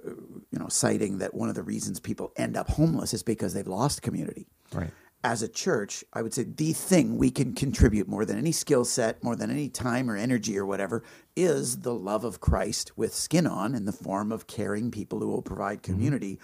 you 0.52 0.58
know, 0.58 0.68
citing 0.68 1.20
that 1.20 1.36
one 1.36 1.48
of 1.48 1.54
the 1.54 1.62
reasons 1.62 2.00
people 2.00 2.34
end 2.38 2.58
up 2.58 2.68
homeless 2.70 3.14
is 3.14 3.22
because 3.22 3.54
they've 3.54 3.68
lost 3.68 4.02
community. 4.02 4.48
Right. 4.74 4.90
As 5.26 5.42
a 5.42 5.48
church, 5.48 6.04
I 6.12 6.22
would 6.22 6.34
say 6.34 6.44
the 6.44 6.74
thing 6.74 7.18
we 7.18 7.32
can 7.32 7.54
contribute 7.54 8.10
more 8.10 8.26
than 8.26 8.38
any 8.38 8.52
skill 8.52 8.84
set, 8.84 9.24
more 9.24 9.38
than 9.38 9.50
any 9.50 9.70
time 9.70 10.12
or 10.12 10.18
energy 10.18 10.58
or 10.58 10.66
whatever, 10.66 11.04
is 11.36 11.80
the 11.80 11.94
love 11.94 12.26
of 12.26 12.42
Christ 12.42 12.92
with 12.98 13.14
skin 13.14 13.48
on 13.48 13.74
in 13.74 13.86
the 13.86 13.94
form 13.94 14.32
of 14.34 14.48
caring 14.48 14.92
people 14.92 15.20
who 15.20 15.28
will 15.28 15.42
provide 15.42 15.82
community. 15.82 16.40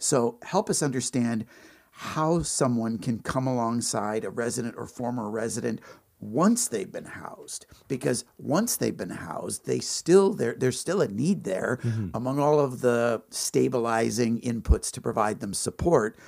So 0.00 0.38
help 0.42 0.68
us 0.68 0.82
understand 0.82 1.44
how 1.92 2.42
someone 2.42 2.98
can 2.98 3.20
come 3.20 3.46
alongside 3.46 4.24
a 4.24 4.30
resident 4.30 4.74
or 4.76 4.86
former 4.86 5.30
resident 5.30 5.80
once 6.18 6.66
they've 6.66 6.90
been 6.90 7.04
housed 7.04 7.66
because 7.86 8.24
once 8.38 8.76
they've 8.76 8.96
been 8.96 9.10
housed 9.10 9.66
they 9.66 9.78
still 9.78 10.32
there 10.32 10.54
there's 10.58 10.80
still 10.80 11.02
a 11.02 11.08
need 11.08 11.44
there 11.44 11.78
among 12.14 12.38
all 12.38 12.58
of 12.58 12.80
the 12.80 13.22
stabilizing 13.30 14.40
inputs 14.40 14.90
to 14.90 15.00
provide 15.00 15.40
them 15.40 15.54
support. 15.54 16.18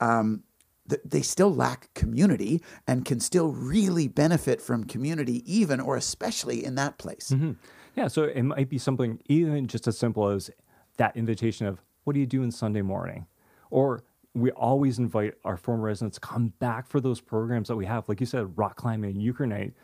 Um, 0.00 0.42
they 1.04 1.22
still 1.22 1.54
lack 1.54 1.92
community 1.94 2.62
and 2.86 3.04
can 3.04 3.18
still 3.20 3.52
really 3.52 4.06
benefit 4.06 4.60
from 4.60 4.84
community 4.84 5.42
even 5.46 5.80
or 5.80 5.96
especially 5.96 6.64
in 6.64 6.74
that 6.74 6.98
place 6.98 7.32
Yeah, 7.96 8.08
so 8.08 8.24
it 8.24 8.42
might 8.42 8.68
be 8.68 8.78
something 8.78 9.20
even 9.26 9.68
just 9.68 9.86
as 9.86 9.96
simple 9.96 10.28
as 10.28 10.50
that 10.96 11.16
invitation 11.16 11.66
of 11.66 11.80
what 12.04 12.14
do 12.14 12.20
you 12.20 12.26
do 12.26 12.42
on 12.42 12.50
Sunday 12.50 12.82
morning? 12.82 13.26
Or 13.70 14.02
we 14.34 14.50
always 14.50 14.98
invite 14.98 15.34
our 15.44 15.56
former 15.56 15.84
residents 15.84 16.18
to 16.18 16.20
come 16.20 16.48
back 16.58 16.88
for 16.88 17.00
those 17.00 17.20
programs 17.20 17.68
that 17.68 17.76
we 17.76 17.86
have. 17.86 18.08
Like 18.08 18.20
you 18.20 18.26
said, 18.26 18.58
rock 18.58 18.76
climbing 18.76 19.10
and 19.10 19.22
euchre 19.22 19.46
night. 19.46 19.74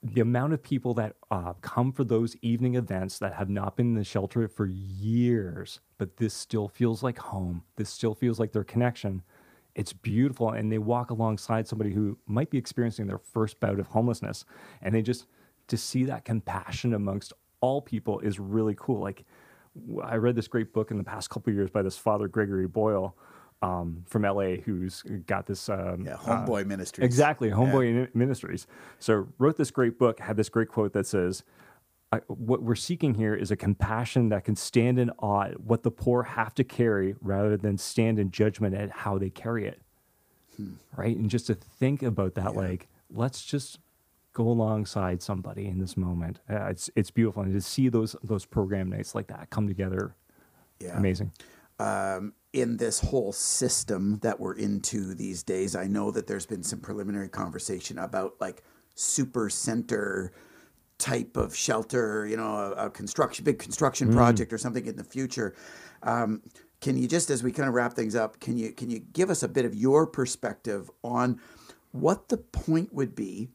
The 0.00 0.20
amount 0.20 0.52
of 0.52 0.62
people 0.62 0.94
that 0.94 1.16
uh, 1.28 1.54
come 1.54 1.90
for 1.90 2.04
those 2.04 2.36
evening 2.40 2.76
events 2.76 3.18
that 3.18 3.34
have 3.34 3.50
not 3.50 3.76
been 3.76 3.88
in 3.88 3.94
the 3.94 4.04
shelter 4.04 4.46
for 4.46 4.66
years, 4.66 5.80
but 5.98 6.18
this 6.18 6.34
still 6.34 6.68
feels 6.68 7.02
like 7.02 7.18
home. 7.18 7.64
This 7.74 7.90
still 7.90 8.14
feels 8.14 8.38
like 8.38 8.52
their 8.52 8.62
connection. 8.62 9.22
It's 9.78 9.92
beautiful. 9.92 10.50
And 10.50 10.70
they 10.70 10.78
walk 10.78 11.10
alongside 11.10 11.68
somebody 11.68 11.92
who 11.92 12.18
might 12.26 12.50
be 12.50 12.58
experiencing 12.58 13.06
their 13.06 13.18
first 13.18 13.60
bout 13.60 13.78
of 13.78 13.86
homelessness. 13.86 14.44
And 14.82 14.94
they 14.94 15.02
just, 15.02 15.26
to 15.68 15.76
see 15.76 16.04
that 16.04 16.24
compassion 16.24 16.92
amongst 16.94 17.32
all 17.60 17.80
people 17.80 18.18
is 18.18 18.38
really 18.40 18.74
cool. 18.76 19.00
Like, 19.00 19.24
I 20.02 20.16
read 20.16 20.34
this 20.34 20.48
great 20.48 20.72
book 20.72 20.90
in 20.90 20.98
the 20.98 21.04
past 21.04 21.30
couple 21.30 21.50
of 21.50 21.56
years 21.56 21.70
by 21.70 21.82
this 21.82 21.96
Father 21.96 22.26
Gregory 22.26 22.66
Boyle 22.66 23.16
um, 23.62 24.04
from 24.06 24.22
LA, 24.22 24.56
who's 24.64 25.02
got 25.26 25.46
this 25.46 25.68
um, 25.68 26.04
yeah 26.06 26.16
homeboy 26.16 26.66
ministries 26.66 27.04
Exactly, 27.04 27.50
Homeboy 27.50 28.14
Ministries. 28.14 28.66
So 28.98 29.28
wrote 29.38 29.56
this 29.56 29.70
great 29.70 29.98
book, 29.98 30.20
had 30.20 30.36
this 30.36 30.48
great 30.48 30.68
quote 30.68 30.92
that 30.92 31.06
says, 31.06 31.42
I, 32.10 32.18
"What 32.28 32.62
we're 32.62 32.74
seeking 32.74 33.14
here 33.14 33.34
is 33.34 33.50
a 33.50 33.56
compassion 33.56 34.30
that 34.30 34.44
can 34.44 34.56
stand 34.56 34.98
in 34.98 35.10
awe 35.18 35.42
at 35.50 35.60
what 35.60 35.82
the 35.82 35.90
poor 35.90 36.22
have 36.22 36.54
to 36.54 36.64
carry, 36.64 37.14
rather 37.20 37.56
than 37.56 37.76
stand 37.78 38.18
in 38.18 38.30
judgment 38.30 38.74
at 38.74 38.90
how 38.90 39.18
they 39.18 39.30
carry 39.30 39.66
it." 39.66 39.80
Right, 40.96 41.16
and 41.16 41.30
just 41.30 41.46
to 41.46 41.54
think 41.54 42.02
about 42.02 42.34
that, 42.34 42.56
like, 42.56 42.88
let's 43.10 43.44
just 43.44 43.78
go 44.32 44.48
alongside 44.48 45.22
somebody 45.22 45.66
in 45.66 45.78
this 45.78 45.96
moment. 45.96 46.40
Uh, 46.50 46.64
it's 46.66 46.90
it's 46.96 47.10
beautiful, 47.12 47.42
and 47.44 47.52
to 47.52 47.60
see 47.60 47.88
those 47.88 48.16
those 48.24 48.44
program 48.44 48.88
nights 48.90 49.14
like 49.14 49.28
that 49.28 49.50
come 49.50 49.68
together, 49.68 50.14
Yeah. 50.80 50.96
amazing. 50.98 51.30
um, 51.78 52.32
in 52.52 52.76
this 52.78 52.98
whole 52.98 53.30
system 53.32 54.18
that 54.22 54.40
we're 54.40 54.54
into 54.54 55.14
these 55.14 55.44
days, 55.44 55.76
I 55.76 55.86
know 55.86 56.10
that 56.10 56.26
there's 56.26 56.46
been 56.46 56.64
some 56.64 56.80
preliminary 56.80 57.28
conversation 57.28 57.98
about 57.98 58.34
like 58.40 58.64
super 58.96 59.48
center 59.48 60.32
type 60.98 61.36
of 61.36 61.54
shelter, 61.54 62.26
you 62.26 62.36
know, 62.36 62.74
a, 62.76 62.86
a 62.86 62.90
construction, 62.90 63.44
big 63.44 63.58
construction 63.58 64.12
project 64.12 64.52
or 64.52 64.58
something 64.58 64.86
in 64.86 64.96
the 64.96 65.04
future. 65.04 65.54
Um, 66.02 66.42
can 66.80 66.96
you 66.96 67.08
just, 67.08 67.30
as 67.30 67.42
we 67.42 67.52
kind 67.52 67.68
of 67.68 67.74
wrap 67.74 67.94
things 67.94 68.14
up, 68.14 68.40
can 68.40 68.56
you 68.56 68.72
can 68.72 68.90
you 68.90 69.00
give 69.00 69.30
us 69.30 69.42
a 69.42 69.48
bit 69.48 69.64
of 69.64 69.74
your 69.74 70.06
perspective 70.06 70.90
on 71.02 71.40
what 71.92 72.28
the 72.28 72.36
point 72.36 72.92
would 72.92 73.14
be 73.14 73.48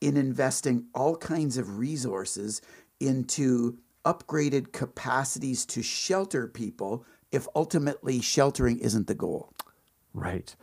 in 0.00 0.16
investing 0.16 0.86
all 0.94 1.16
kinds 1.16 1.56
of 1.56 1.78
resources 1.78 2.62
into 3.00 3.78
upgraded 4.04 4.72
capacities 4.72 5.64
to 5.66 5.82
shelter 5.82 6.46
people 6.46 7.04
if 7.32 7.48
ultimately 7.54 8.20
sheltering 8.20 8.78
isn't 8.78 9.06
the 9.06 9.14
goal. 9.14 9.52
Right. 10.12 10.54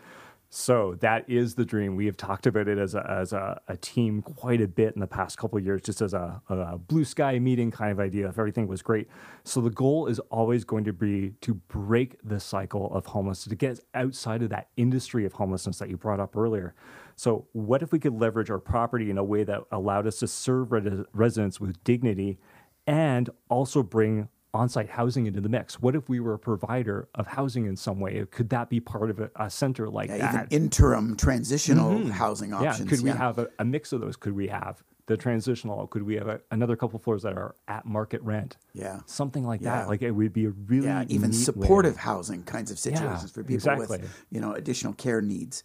So 0.53 0.97
that 0.99 1.29
is 1.29 1.55
the 1.55 1.63
dream. 1.63 1.95
We 1.95 2.07
have 2.07 2.17
talked 2.17 2.45
about 2.45 2.67
it 2.67 2.77
as 2.77 2.93
a, 2.93 3.09
as 3.09 3.31
a, 3.31 3.61
a 3.69 3.77
team 3.77 4.21
quite 4.21 4.59
a 4.59 4.67
bit 4.67 4.93
in 4.95 4.99
the 4.99 5.07
past 5.07 5.37
couple 5.37 5.57
years, 5.61 5.81
just 5.81 6.01
as 6.01 6.13
a, 6.13 6.41
a 6.49 6.77
blue 6.77 7.05
sky 7.05 7.39
meeting 7.39 7.71
kind 7.71 7.89
of 7.89 8.01
idea 8.01 8.27
if 8.27 8.37
everything 8.37 8.67
was 8.67 8.81
great. 8.81 9.07
So 9.45 9.61
the 9.61 9.69
goal 9.69 10.07
is 10.07 10.19
always 10.29 10.65
going 10.65 10.83
to 10.83 10.91
be 10.91 11.35
to 11.39 11.53
break 11.53 12.17
the 12.21 12.37
cycle 12.37 12.93
of 12.93 13.05
homelessness, 13.05 13.49
to 13.49 13.55
get 13.55 13.79
outside 13.93 14.43
of 14.43 14.49
that 14.49 14.67
industry 14.75 15.25
of 15.25 15.31
homelessness 15.31 15.79
that 15.79 15.89
you 15.89 15.95
brought 15.95 16.19
up 16.19 16.35
earlier. 16.35 16.75
So 17.15 17.47
what 17.53 17.81
if 17.81 17.93
we 17.93 17.99
could 17.99 18.19
leverage 18.19 18.49
our 18.49 18.59
property 18.59 19.09
in 19.09 19.17
a 19.17 19.23
way 19.23 19.45
that 19.45 19.61
allowed 19.71 20.05
us 20.05 20.19
to 20.19 20.27
serve 20.27 20.73
res- 20.73 21.05
residents 21.13 21.61
with 21.61 21.81
dignity 21.85 22.39
and 22.85 23.29
also 23.47 23.83
bring 23.83 24.27
on-site 24.53 24.89
housing 24.89 25.25
into 25.27 25.41
the 25.41 25.49
mix? 25.49 25.81
What 25.81 25.95
if 25.95 26.09
we 26.09 26.19
were 26.19 26.33
a 26.33 26.39
provider 26.39 27.07
of 27.15 27.27
housing 27.27 27.65
in 27.65 27.75
some 27.77 27.99
way? 27.99 28.25
Could 28.31 28.49
that 28.49 28.69
be 28.69 28.79
part 28.79 29.09
of 29.09 29.19
a, 29.19 29.31
a 29.35 29.49
center 29.49 29.89
like 29.89 30.09
Yeah, 30.09 30.31
that? 30.31 30.47
interim 30.51 31.15
transitional 31.15 31.91
mm-hmm. 31.93 32.09
housing 32.09 32.53
options. 32.53 32.79
yeah, 32.79 32.85
could 32.85 33.01
we 33.03 33.09
have 33.11 33.39
a, 33.39 33.47
a 33.59 33.65
mix 33.65 33.93
of 33.93 34.01
those? 34.01 34.15
Could 34.15 34.33
we 34.35 34.47
have 34.47 34.83
the 35.07 35.17
transitional? 35.17 35.87
Could 35.87 36.03
we 36.03 36.15
have 36.15 36.27
a, 36.27 36.41
another 36.51 36.75
couple 36.75 36.99
floors 36.99 37.23
that 37.23 37.33
are 37.37 37.55
at 37.67 37.85
market 37.85 38.21
rent? 38.23 38.57
Yeah. 38.73 38.99
something 39.05 39.45
like 39.45 39.61
Yeah. 39.61 39.79
that. 39.79 39.87
Like 39.87 40.01
it 40.01 40.11
would 40.11 40.33
be 40.33 40.45
a 40.45 40.49
really 40.49 40.87
yeah, 40.87 41.03
even 41.07 41.31
neat 41.31 41.37
way. 41.37 41.43
supportive 41.43 41.95
housing 41.97 42.43
kinds 42.43 42.71
of 42.71 42.79
situations 42.79 43.31
for 43.31 43.43
people 43.43 43.55
exactly. 43.55 43.99
with 43.99 44.25
you 44.31 44.41
know 44.41 44.53
additional 44.53 44.93
care 44.93 45.21
needs. 45.21 45.63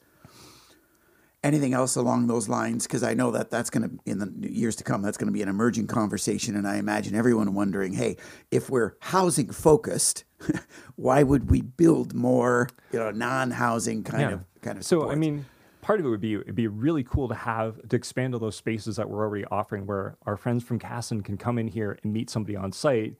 Anything 1.47 1.75
else 1.75 1.97
along 1.97 2.27
those 2.27 2.49
lines? 2.49 2.87
Because 2.87 3.03
I 3.03 3.15
know 3.15 3.31
that 3.31 3.51
that's 3.51 3.71
going 3.71 3.89
to 3.89 4.11
in 4.11 4.19
the 4.19 4.51
years 4.51 4.77
to 4.77 4.85
come 4.85 5.03
that's 5.03 5.17
going 5.17 5.29
to 5.29 5.33
be 5.33 5.43
an 5.43 5.49
emerging 5.49 5.87
conversation, 5.87 6.57
and 6.57 6.67
I 6.67 6.77
imagine 6.77 7.15
everyone 7.15 7.55
wondering, 7.55 7.93
hey, 7.93 8.17
if 8.51 8.69
we're 8.69 8.97
housing 9.01 9.51
focused, 9.51 10.25
why 10.97 11.23
would 11.23 11.51
we 11.51 11.63
build 11.63 12.15
more 12.15 12.69
you 12.93 12.99
know 12.99 13.11
non-housing 13.11 14.03
kind 14.05 14.33
of 14.33 14.45
kind 14.61 14.79
of 14.79 14.85
so 14.85 15.11
i 15.11 15.15
mean 15.15 15.45
part 15.87 16.01
of 16.01 16.07
it 16.07 16.09
would 16.09 16.21
be 16.21 16.35
it'd 16.35 16.55
be 16.55 16.67
really 16.67 17.05
cool 17.05 17.29
to 17.29 17.35
have 17.35 17.77
to 17.89 17.97
expand 17.97 18.35
all 18.35 18.41
those 18.41 18.57
spaces 18.57 18.97
that 18.97 19.09
we're 19.09 19.25
already 19.25 19.45
offering 19.47 19.87
where 19.87 20.17
our 20.27 20.37
friends 20.37 20.65
from 20.65 20.81
Casson 20.81 21.23
can 21.23 21.37
come 21.37 21.59
in 21.59 21.69
here 21.69 21.97
and 22.03 22.13
meet 22.13 22.29
somebody 22.29 22.57
on 22.57 22.73
site 22.73 23.15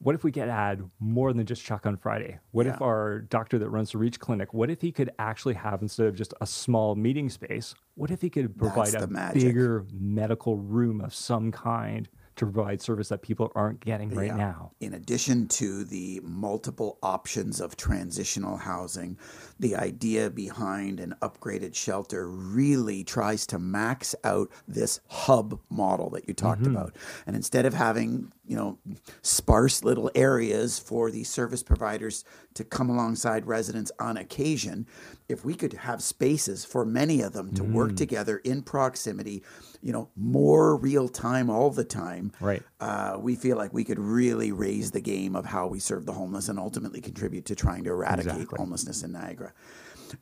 what 0.00 0.14
if 0.14 0.22
we 0.22 0.30
could 0.30 0.48
add 0.48 0.82
more 1.00 1.32
than 1.32 1.44
just 1.44 1.64
Chuck 1.64 1.86
on 1.86 1.96
Friday? 1.96 2.38
What 2.52 2.66
if 2.66 2.80
our 2.80 3.20
doctor 3.20 3.58
that 3.58 3.68
runs 3.68 3.92
the 3.92 3.98
Reach 3.98 4.20
Clinic, 4.20 4.54
what 4.54 4.70
if 4.70 4.80
he 4.80 4.92
could 4.92 5.10
actually 5.18 5.54
have, 5.54 5.82
instead 5.82 6.06
of 6.06 6.14
just 6.14 6.34
a 6.40 6.46
small 6.46 6.94
meeting 6.94 7.28
space, 7.28 7.74
what 7.94 8.10
if 8.10 8.20
he 8.20 8.30
could 8.30 8.56
provide 8.56 8.94
a 8.94 9.06
magic. 9.08 9.42
bigger 9.42 9.84
medical 9.92 10.56
room 10.56 11.00
of 11.00 11.12
some 11.12 11.50
kind 11.50 12.08
to 12.36 12.46
provide 12.46 12.80
service 12.80 13.08
that 13.08 13.20
people 13.20 13.50
aren't 13.56 13.80
getting 13.80 14.10
right 14.10 14.28
Yeah. 14.28 14.36
now? 14.36 14.70
In 14.78 14.94
addition 14.94 15.48
to 15.48 15.82
the 15.82 16.20
multiple 16.22 16.98
options 17.02 17.60
of 17.60 17.76
transitional 17.76 18.56
housing, 18.56 19.18
the 19.58 19.74
idea 19.74 20.30
behind 20.30 21.00
an 21.00 21.16
upgraded 21.20 21.74
shelter 21.74 22.28
really 22.28 23.02
tries 23.02 23.44
to 23.48 23.58
max 23.58 24.14
out 24.22 24.52
this 24.68 25.00
hub 25.08 25.58
model 25.68 26.10
that 26.10 26.28
you 26.28 26.34
talked 26.34 26.62
mm-hmm. 26.62 26.76
about. 26.76 26.94
And 27.26 27.34
instead 27.34 27.66
of 27.66 27.74
having, 27.74 28.32
you 28.48 28.56
know, 28.56 28.78
sparse 29.22 29.84
little 29.84 30.10
areas 30.14 30.78
for 30.78 31.10
the 31.10 31.22
service 31.22 31.62
providers 31.62 32.24
to 32.54 32.64
come 32.64 32.88
alongside 32.90 33.46
residents 33.46 33.92
on 34.00 34.16
occasion, 34.16 34.86
if 35.28 35.44
we 35.44 35.54
could 35.54 35.74
have 35.74 36.02
spaces 36.02 36.64
for 36.64 36.84
many 36.84 37.20
of 37.20 37.34
them 37.34 37.52
to 37.54 37.62
work 37.62 37.94
together 37.94 38.38
in 38.38 38.62
proximity, 38.62 39.44
you 39.82 39.92
know, 39.92 40.08
more 40.16 40.76
real 40.76 41.08
time 41.08 41.50
all 41.50 41.70
the 41.70 41.84
time, 41.84 42.32
Right. 42.40 42.62
uh, 42.80 43.18
we 43.20 43.36
feel 43.36 43.56
like 43.58 43.72
we 43.74 43.84
could 43.84 43.98
really 43.98 44.50
raise 44.50 44.90
the 44.90 45.00
game 45.00 45.36
of 45.36 45.44
how 45.44 45.66
we 45.66 45.78
serve 45.78 46.06
the 46.06 46.14
homeless 46.14 46.48
and 46.48 46.58
ultimately 46.58 47.00
contribute 47.02 47.44
to 47.46 47.54
trying 47.54 47.84
to 47.84 47.90
eradicate 47.90 48.32
Exactly. 48.32 48.56
homelessness 48.56 49.02
in 49.02 49.12
Niagara. 49.12 49.52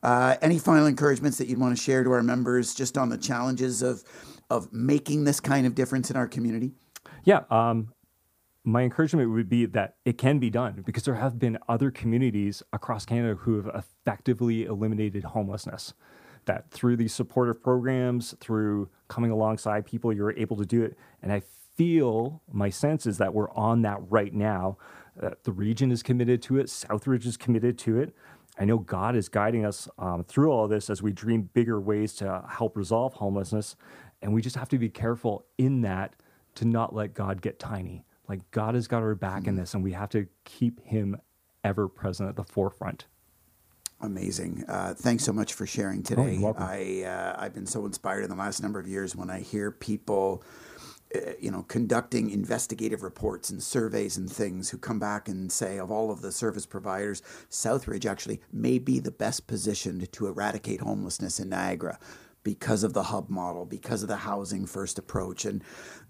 Uh, 0.03 0.35
any 0.41 0.59
final 0.59 0.85
encouragements 0.85 1.37
that 1.37 1.47
you'd 1.47 1.59
want 1.59 1.75
to 1.75 1.81
share 1.81 2.03
to 2.03 2.11
our 2.11 2.21
members 2.23 2.75
just 2.75 2.97
on 2.97 3.07
the 3.09 3.17
challenges 3.17 3.81
of 3.81 4.03
of 4.49 4.71
making 4.71 5.25
this 5.25 5.39
kind 5.41 5.67
of 5.67 5.75
difference 5.75 6.09
in 6.09 6.15
our 6.15 6.27
community? 6.27 6.71
Yeah. 7.25 7.41
Um, 7.49 7.89
my 8.67 8.81
encouragement 8.81 9.31
would 9.31 9.47
be 9.47 9.65
that 9.65 9.95
it 10.03 10.17
can 10.17 10.39
be 10.39 10.49
done 10.49 10.83
because 10.85 11.03
there 11.03 11.15
have 11.15 11.39
been 11.39 11.57
other 11.69 11.89
communities 11.89 12.61
across 12.73 13.05
Canada 13.05 13.35
who 13.35 13.55
have 13.55 13.73
effectively 13.73 14.65
eliminated 14.65 15.23
homelessness. 15.23 15.93
That 16.43 16.69
through 16.69 16.97
these 16.97 17.13
supportive 17.13 17.63
programs, 17.63 18.35
through 18.41 18.89
coming 19.07 19.31
alongside 19.31 19.85
people, 19.85 20.11
you're 20.11 20.33
able 20.33 20.57
to 20.57 20.65
do 20.65 20.83
it. 20.83 20.97
And 21.21 21.31
I 21.31 21.43
feel 21.77 22.41
my 22.51 22.69
sense 22.69 23.05
is 23.05 23.17
that 23.19 23.33
we're 23.33 23.49
on 23.51 23.83
that 23.83 23.99
right 24.09 24.33
now. 24.33 24.77
Uh, 25.21 25.29
the 25.43 25.53
region 25.53 25.89
is 25.89 26.03
committed 26.03 26.41
to 26.41 26.59
it, 26.59 26.65
Southridge 26.65 27.25
is 27.25 27.37
committed 27.37 27.77
to 27.79 27.97
it. 27.97 28.13
I 28.59 28.65
know 28.65 28.79
God 28.79 29.15
is 29.15 29.29
guiding 29.29 29.63
us 29.63 29.87
um, 29.97 30.25
through 30.25 30.51
all 30.51 30.67
this 30.67 30.89
as 30.89 31.01
we 31.01 31.13
dream 31.13 31.49
bigger 31.53 31.79
ways 31.79 32.15
to 32.15 32.43
help 32.49 32.75
resolve 32.75 33.13
homelessness. 33.13 33.77
And 34.21 34.33
we 34.33 34.41
just 34.41 34.57
have 34.57 34.67
to 34.69 34.77
be 34.77 34.89
careful 34.89 35.45
in 35.57 35.81
that 35.83 36.17
to 36.55 36.65
not 36.65 36.93
let 36.93 37.13
God 37.13 37.41
get 37.41 37.59
tiny. 37.59 38.03
Like 38.27 38.49
God 38.51 38.75
has 38.75 38.87
got 38.87 39.01
our 39.01 39.15
back 39.15 39.47
in 39.47 39.55
this, 39.55 39.73
and 39.73 39.83
we 39.83 39.93
have 39.93 40.09
to 40.09 40.27
keep 40.43 40.83
Him 40.85 41.19
ever 41.63 41.87
present 41.87 42.29
at 42.29 42.35
the 42.35 42.43
forefront. 42.43 43.05
Amazing. 43.99 44.63
Uh, 44.67 44.93
thanks 44.93 45.23
so 45.23 45.33
much 45.33 45.53
for 45.53 45.65
sharing 45.65 46.03
today. 46.03 46.35
you're. 46.35 46.55
I 46.59 47.03
uh, 47.03 47.35
I've 47.39 47.53
been 47.53 47.65
so 47.65 47.85
inspired 47.85 48.23
in 48.23 48.29
the 48.29 48.35
last 48.35 48.61
number 48.61 48.79
of 48.79 48.87
years 48.87 49.15
when 49.15 49.31
I 49.31 49.39
hear 49.39 49.71
people, 49.71 50.43
uh, 51.15 51.31
you 51.39 51.49
know, 51.49 51.63
conducting 51.63 52.29
investigative 52.29 53.01
reports 53.01 53.49
and 53.49 53.61
surveys 53.61 54.15
and 54.15 54.31
things 54.31 54.69
who 54.69 54.77
come 54.77 54.99
back 54.99 55.27
and 55.27 55.51
say 55.51 55.79
of 55.79 55.89
all 55.89 56.11
of 56.11 56.21
the 56.21 56.31
service 56.31 56.67
providers, 56.67 57.23
Southridge 57.49 58.05
actually 58.05 58.39
may 58.53 58.77
be 58.77 58.99
the 58.99 59.11
best 59.11 59.47
positioned 59.47 60.11
to 60.11 60.27
eradicate 60.27 60.81
homelessness 60.81 61.39
in 61.39 61.49
Niagara. 61.49 61.97
Because 62.47 62.85
of 62.85 62.93
the 62.93 63.03
hub 63.03 63.29
model, 63.29 63.65
because 63.65 64.03
of 64.03 64.07
the 64.07 64.15
housing 64.15 64.65
first 64.65 64.97
approach, 64.97 65.43
and 65.43 65.61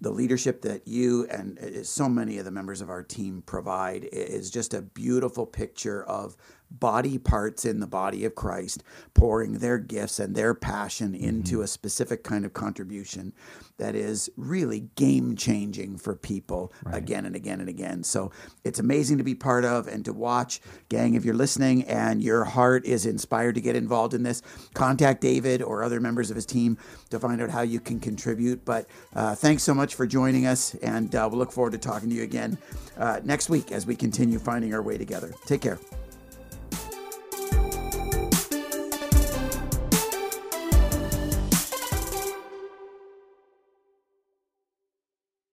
the 0.01 0.11
leadership 0.11 0.61
that 0.61 0.87
you 0.87 1.25
and 1.31 1.57
uh, 1.57 1.83
so 1.83 2.07
many 2.07 2.37
of 2.37 2.45
the 2.45 2.51
members 2.51 2.79
of 2.79 2.91
our 2.91 3.01
team 3.01 3.41
provide 3.43 4.07
is 4.11 4.51
just 4.51 4.75
a 4.75 4.83
beautiful 4.83 5.47
picture 5.47 6.03
of 6.03 6.37
body 6.69 7.17
parts 7.17 7.65
in 7.65 7.79
the 7.79 7.87
body 7.87 8.25
of 8.25 8.35
Christ, 8.35 8.83
pouring 9.13 9.53
their 9.53 9.77
gifts 9.77 10.19
and 10.19 10.35
their 10.35 10.53
passion 10.53 11.15
into 11.15 11.61
a 11.61 11.67
specific 11.67 12.23
kind 12.23 12.45
of 12.45 12.53
contribution 12.53 13.33
that 13.77 13.95
is 13.95 14.29
really 14.35 14.89
game 14.95 15.35
changing 15.35 15.97
for 15.97 16.15
people 16.15 16.73
again 16.91 17.25
and 17.25 17.35
again 17.35 17.59
and 17.59 17.69
again. 17.69 18.03
So 18.03 18.31
it's 18.63 18.79
amazing 18.79 19.19
to 19.19 19.23
be 19.23 19.35
part 19.35 19.65
of 19.65 19.87
and 19.87 20.03
to 20.05 20.13
watch. 20.13 20.61
Gang, 20.89 21.13
if 21.13 21.23
you're 21.23 21.35
listening 21.35 21.83
and 21.83 22.21
your 22.21 22.43
heart 22.43 22.85
is 22.85 23.05
inspired 23.05 23.55
to 23.55 23.61
get 23.61 23.75
involved 23.75 24.13
in 24.13 24.23
this, 24.23 24.41
contact 24.73 25.21
David 25.21 25.61
or 25.61 25.83
other 25.83 25.99
members 25.99 26.29
of 26.29 26.35
his 26.35 26.45
team 26.45 26.77
to 27.09 27.19
find 27.19 27.41
out 27.41 27.49
how 27.49 27.61
you 27.61 27.79
can 27.79 27.99
contribute. 27.99 28.65
But 28.65 28.87
uh, 29.13 29.35
thanks 29.35 29.63
so 29.63 29.73
much 29.73 29.95
for 29.95 30.07
joining 30.07 30.47
us, 30.47 30.73
and 30.75 31.13
uh, 31.15 31.27
we'll 31.29 31.39
look 31.39 31.51
forward 31.51 31.71
to 31.71 31.77
talking 31.77 32.09
to 32.09 32.15
you 32.15 32.23
again 32.23 32.57
uh, 32.97 33.19
next 33.23 33.49
week 33.49 33.71
as 33.71 33.85
we 33.85 33.95
continue 33.95 34.39
finding 34.39 34.73
our 34.73 34.81
way 34.81 34.97
together. 34.97 35.33
Take 35.45 35.61
care. 35.61 35.79